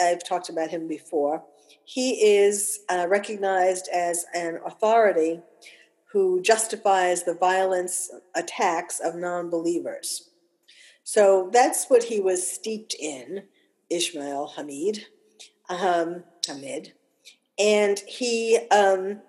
I've 0.00 0.26
talked 0.26 0.48
about 0.48 0.70
him 0.70 0.88
before. 0.88 1.44
He 1.84 2.36
is 2.36 2.80
uh, 2.88 3.06
recognized 3.08 3.88
as 3.92 4.24
an 4.34 4.60
authority 4.64 5.40
who 6.12 6.42
justifies 6.42 7.24
the 7.24 7.34
violence 7.34 8.10
attacks 8.34 9.00
of 9.00 9.14
non 9.14 9.50
believers. 9.50 10.30
So 11.04 11.50
that's 11.52 11.86
what 11.86 12.04
he 12.04 12.20
was 12.20 12.48
steeped 12.48 12.94
in, 12.98 13.44
Ishmael 13.90 14.52
Hamid. 14.56 15.06
Um, 15.68 16.24
Hamid 16.46 16.92
and 17.58 17.98
he 18.00 18.58
um, 18.70 19.20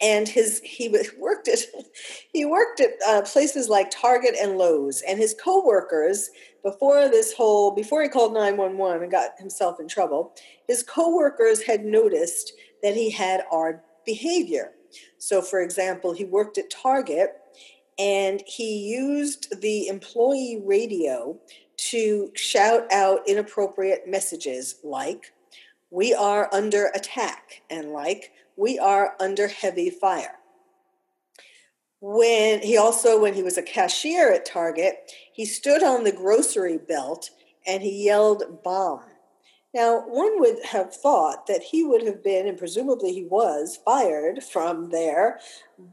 and 0.00 0.28
his 0.28 0.60
he 0.64 0.88
worked 1.18 1.48
at 1.48 1.60
he 2.32 2.44
worked 2.44 2.80
at 2.80 2.90
uh, 3.06 3.22
places 3.22 3.68
like 3.68 3.90
Target 3.90 4.34
and 4.40 4.56
Lowe's, 4.56 5.02
and 5.02 5.18
his 5.18 5.34
coworkers 5.34 6.30
before 6.64 7.08
this 7.08 7.32
whole 7.32 7.70
before 7.70 8.02
he 8.02 8.08
called 8.08 8.32
911 8.32 9.02
and 9.02 9.12
got 9.12 9.38
himself 9.38 9.78
in 9.78 9.86
trouble, 9.86 10.34
his 10.66 10.82
coworkers 10.82 11.62
had 11.62 11.84
noticed 11.84 12.54
that 12.82 12.96
he 12.96 13.10
had 13.10 13.44
odd 13.52 13.80
behavior. 14.04 14.72
So, 15.18 15.40
for 15.42 15.60
example, 15.60 16.12
he 16.12 16.24
worked 16.24 16.58
at 16.58 16.70
Target 16.70 17.36
and 17.98 18.42
he 18.46 18.78
used 18.88 19.60
the 19.60 19.86
employee 19.86 20.60
radio 20.64 21.38
to 21.76 22.30
shout 22.34 22.90
out 22.92 23.28
inappropriate 23.28 24.08
messages 24.08 24.76
like 24.82 25.32
we 25.90 26.12
are 26.12 26.48
under 26.52 26.86
attack, 26.86 27.62
and 27.70 27.92
like, 27.92 28.32
we 28.56 28.80
are 28.80 29.14
under 29.20 29.46
heavy 29.46 29.90
fire. 29.90 30.38
When 32.06 32.60
he 32.60 32.76
also, 32.76 33.18
when 33.18 33.32
he 33.32 33.42
was 33.42 33.56
a 33.56 33.62
cashier 33.62 34.30
at 34.30 34.44
Target, 34.44 35.10
he 35.32 35.46
stood 35.46 35.82
on 35.82 36.04
the 36.04 36.12
grocery 36.12 36.76
belt 36.76 37.30
and 37.66 37.82
he 37.82 38.04
yelled 38.04 38.62
bomb. 38.62 39.00
Now, 39.72 40.04
one 40.06 40.38
would 40.38 40.62
have 40.66 40.94
thought 40.94 41.46
that 41.46 41.62
he 41.62 41.82
would 41.82 42.06
have 42.06 42.22
been, 42.22 42.46
and 42.46 42.58
presumably 42.58 43.14
he 43.14 43.24
was, 43.24 43.78
fired 43.86 44.42
from 44.42 44.90
there. 44.90 45.40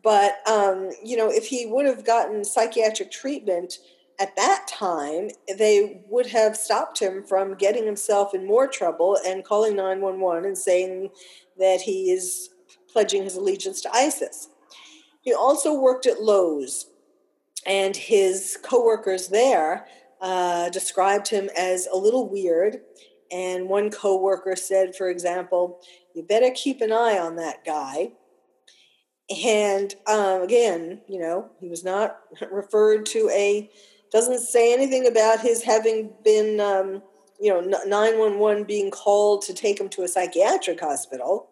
But, 0.04 0.45
um, 0.50 0.89
you 1.02 1.15
know, 1.15 1.32
if 1.32 1.47
he 1.47 1.65
would 1.65 1.86
have 1.86 2.06
gotten 2.06 2.43
psychiatric 2.43 3.10
treatment 3.10 3.76
at 4.19 4.36
that 4.36 4.67
time, 4.67 5.30
they 5.58 6.04
would 6.10 6.28
have 6.28 6.58
stopped 6.58 7.00
him 7.00 7.24
from 7.24 7.56
getting 7.56 7.86
himself 7.86 8.36
in 8.36 8.45
more 8.45 8.67
trouble 8.67 9.17
and 9.26 9.45
calling 9.45 9.78
911 9.78 10.43
and 10.43 10.58
saying 10.58 11.10
that 11.58 11.80
he 11.80 12.12
is 12.12 12.50
pledging 12.91 13.24
his 13.24 13.38
allegiance 13.38 13.80
to 13.80 13.95
ISIS. 13.95 14.50
He 15.21 15.34
also 15.34 15.73
worked 15.73 16.05
at 16.05 16.21
Lowe's, 16.21 16.88
and 17.65 17.95
his 17.95 18.57
coworkers 18.63 19.27
there 19.27 19.86
uh, 20.19 20.69
described 20.69 21.27
him 21.27 21.49
as 21.57 21.88
a 21.91 21.97
little 21.97 22.27
weird. 22.27 22.81
And 23.31 23.69
one 23.69 23.91
coworker 23.91 24.55
said, 24.55 24.95
for 24.95 25.10
example, 25.10 25.79
you 26.13 26.23
better 26.23 26.51
keep 26.53 26.81
an 26.81 26.91
eye 26.91 27.17
on 27.17 27.38
that 27.38 27.63
guy. 27.63 28.12
And 29.45 29.95
um, 30.07 30.41
again, 30.41 31.01
you 31.07 31.19
know, 31.19 31.49
he 31.60 31.69
was 31.69 31.84
not 31.84 32.19
referred 32.51 33.05
to 33.07 33.29
a 33.34 33.69
doesn't 34.12 34.39
say 34.39 34.73
anything 34.73 35.07
about 35.07 35.39
his 35.39 35.63
having 35.63 36.12
been, 36.23 36.60
um, 36.60 37.01
you 37.39 37.49
know, 37.49 37.62
911 37.62 38.65
being 38.65 38.91
called 38.91 39.41
to 39.43 39.53
take 39.53 39.79
him 39.79 39.88
to 39.89 40.03
a 40.03 40.07
psychiatric 40.07 40.81
hospital. 40.81 41.47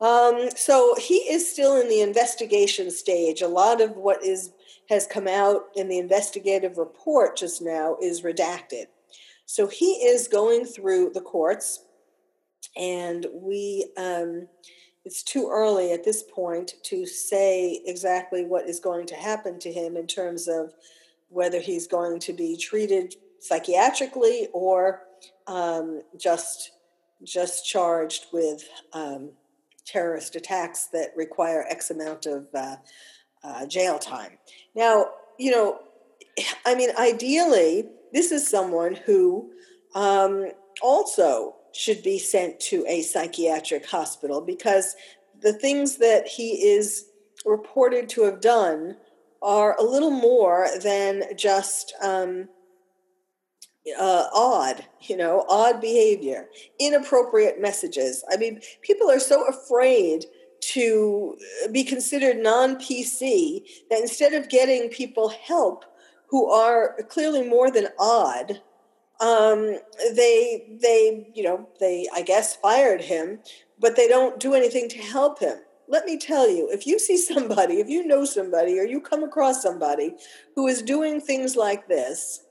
Um, 0.00 0.48
so 0.56 0.94
he 0.98 1.16
is 1.16 1.50
still 1.50 1.78
in 1.80 1.88
the 1.88 2.00
investigation 2.00 2.90
stage. 2.90 3.42
A 3.42 3.48
lot 3.48 3.80
of 3.80 3.96
what 3.96 4.24
is 4.24 4.52
has 4.88 5.06
come 5.06 5.28
out 5.28 5.66
in 5.76 5.88
the 5.88 5.98
investigative 5.98 6.76
report 6.76 7.36
just 7.36 7.62
now 7.62 7.96
is 8.02 8.22
redacted. 8.22 8.86
So 9.46 9.68
he 9.68 9.92
is 9.92 10.26
going 10.26 10.64
through 10.64 11.10
the 11.14 11.20
courts, 11.20 11.84
and 12.76 13.26
we. 13.32 13.90
Um, 13.96 14.48
it's 15.04 15.22
too 15.22 15.48
early 15.50 15.92
at 15.92 16.04
this 16.04 16.22
point 16.22 16.74
to 16.84 17.06
say 17.06 17.80
exactly 17.86 18.44
what 18.44 18.68
is 18.68 18.80
going 18.80 19.06
to 19.06 19.14
happen 19.14 19.58
to 19.60 19.72
him 19.72 19.96
in 19.96 20.06
terms 20.06 20.46
of 20.46 20.74
whether 21.28 21.58
he's 21.58 21.86
going 21.86 22.20
to 22.20 22.32
be 22.32 22.56
treated 22.56 23.14
psychiatrically 23.40 24.48
or 24.52 25.02
um, 25.46 26.02
just 26.18 26.72
just 27.22 27.66
charged 27.66 28.26
with 28.32 28.68
um, 28.92 29.30
terrorist 29.90 30.36
attacks 30.36 30.86
that 30.92 31.08
require 31.16 31.64
X 31.68 31.90
amount 31.90 32.26
of 32.26 32.46
uh, 32.54 32.76
uh, 33.42 33.66
jail 33.66 33.98
time. 33.98 34.38
Now, 34.74 35.06
you 35.38 35.50
know, 35.50 35.78
I 36.66 36.74
mean, 36.74 36.90
ideally, 36.98 37.88
this 38.12 38.32
is 38.32 38.46
someone 38.46 38.94
who 38.94 39.50
um, 39.94 40.50
also 40.82 41.56
should 41.72 42.02
be 42.02 42.18
sent 42.18 42.58
to 42.60 42.84
a 42.86 43.02
psychiatric 43.02 43.88
hospital 43.88 44.40
because 44.40 44.94
the 45.40 45.52
things 45.52 45.96
that 45.98 46.26
he 46.26 46.68
is 46.68 47.06
reported 47.44 48.08
to 48.10 48.22
have 48.22 48.40
done 48.40 48.96
are 49.42 49.76
a 49.78 49.82
little 49.82 50.10
more 50.10 50.68
than 50.82 51.22
just 51.36 51.94
um, 52.02 52.48
uh, 53.98 54.26
odd, 54.34 54.84
you 55.00 55.16
know, 55.16 55.44
odd 55.48 55.80
behavior, 55.80 56.48
inappropriate 56.78 57.60
messages. 57.60 58.24
I 58.30 58.36
mean, 58.36 58.60
people 58.82 59.10
are 59.10 59.20
so 59.20 59.46
afraid 59.46 60.26
to 60.60 61.36
be 61.72 61.84
considered 61.84 62.38
non 62.38 62.76
PC, 62.76 63.62
that 63.88 64.00
instead 64.00 64.34
of 64.34 64.48
getting 64.48 64.88
people 64.88 65.30
help 65.30 65.84
who 66.28 66.50
are 66.50 66.96
clearly 67.08 67.42
more 67.48 67.70
than 67.70 67.88
odd, 67.98 68.60
um, 69.20 69.78
they 70.14 70.78
they 70.80 71.30
you 71.34 71.42
know 71.42 71.68
they 71.78 72.06
I 72.14 72.22
guess 72.22 72.56
fired 72.56 73.00
him, 73.00 73.40
but 73.78 73.96
they 73.96 74.08
don't 74.08 74.38
do 74.38 74.54
anything 74.54 74.88
to 74.90 74.98
help 74.98 75.40
him. 75.40 75.58
Let 75.88 76.04
me 76.04 76.18
tell 76.18 76.48
you, 76.48 76.68
if 76.70 76.86
you 76.86 76.98
see 76.98 77.16
somebody, 77.34 77.80
if 77.80 77.88
you 77.88 78.06
know 78.06 78.24
somebody, 78.24 78.78
or 78.78 78.84
you 78.84 79.00
come 79.00 79.24
across 79.24 79.62
somebody 79.62 80.14
who 80.54 80.66
is 80.66 80.82
doing 80.82 81.20
things 81.20 81.56
like 81.56 81.88
this, 81.88 82.44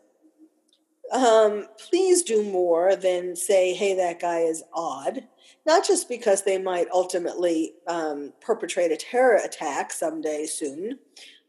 um, 1.12 1.68
please 1.90 2.24
do 2.24 2.44
more 2.44 2.96
than 2.96 3.36
say, 3.36 3.74
"Hey, 3.74 3.96
that 3.96 4.20
guy 4.20 4.40
is 4.40 4.64
odd." 4.74 5.28
Not 5.66 5.86
just 5.86 6.08
because 6.08 6.44
they 6.44 6.58
might 6.58 6.88
ultimately 6.92 7.74
um, 7.88 8.34
perpetrate 8.42 8.92
a 8.92 8.98
terror 8.98 9.36
attack 9.36 9.92
someday 9.92 10.46
soon, 10.46 11.00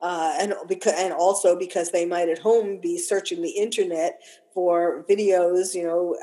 uh, 0.00 0.36
and 0.40 0.54
because 0.68 0.94
and 0.96 1.12
also 1.12 1.58
because 1.58 1.90
they 1.90 2.06
might 2.06 2.28
at 2.28 2.38
home 2.38 2.80
be 2.80 2.98
searching 2.98 3.42
the 3.42 3.50
internet 3.50 4.22
for 4.52 5.04
videos, 5.08 5.74
you 5.74 5.84
know, 5.84 6.16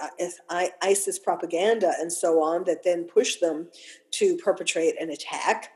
uh, 0.50 0.68
ISIS 0.82 1.20
propaganda 1.20 1.94
and 2.00 2.12
so 2.12 2.42
on 2.42 2.64
that 2.66 2.84
then 2.84 3.06
push 3.06 3.38
them 3.38 3.68
to 4.12 4.36
perpetrate 4.38 5.00
an 5.00 5.10
attack. 5.10 5.72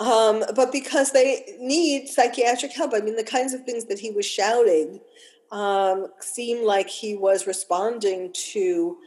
Um, 0.00 0.44
but 0.56 0.72
because 0.72 1.12
they 1.12 1.56
need 1.60 2.08
psychiatric 2.08 2.72
help. 2.72 2.92
I 2.94 3.00
mean, 3.00 3.16
the 3.16 3.22
kinds 3.22 3.52
of 3.52 3.64
things 3.64 3.84
that 3.84 3.98
he 3.98 4.10
was 4.10 4.24
shouting 4.24 5.00
um, 5.50 6.06
seem 6.20 6.64
like 6.64 6.88
he 6.88 7.16
was 7.16 7.46
responding 7.46 8.32
to 8.52 8.98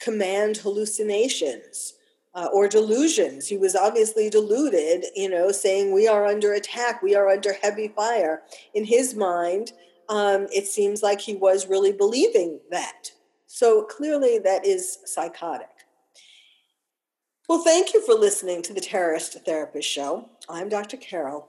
command 0.00 0.58
hallucinations 0.58 1.94
uh, 2.34 2.48
or 2.52 2.68
delusions. 2.68 3.48
He 3.48 3.56
was 3.56 3.74
obviously 3.74 4.28
deluded, 4.28 5.06
you 5.14 5.28
know, 5.28 5.50
saying, 5.50 5.92
We 5.92 6.06
are 6.06 6.26
under 6.26 6.52
attack, 6.52 7.02
we 7.02 7.14
are 7.14 7.28
under 7.28 7.54
heavy 7.54 7.88
fire. 7.88 8.42
In 8.74 8.84
his 8.84 9.14
mind, 9.14 9.72
um, 10.08 10.46
it 10.54 10.66
seems 10.66 11.02
like 11.02 11.20
he 11.20 11.34
was 11.34 11.66
really 11.66 11.92
believing 11.92 12.60
that. 12.70 13.10
So 13.46 13.82
clearly, 13.84 14.38
that 14.40 14.66
is 14.66 14.98
psychotic. 15.04 15.68
Well, 17.48 17.62
thank 17.62 17.94
you 17.94 18.04
for 18.04 18.14
listening 18.14 18.62
to 18.62 18.74
the 18.74 18.80
Terrorist 18.80 19.44
Therapist 19.44 19.88
Show. 19.88 20.28
I'm 20.48 20.68
Dr. 20.68 20.96
Carol, 20.96 21.48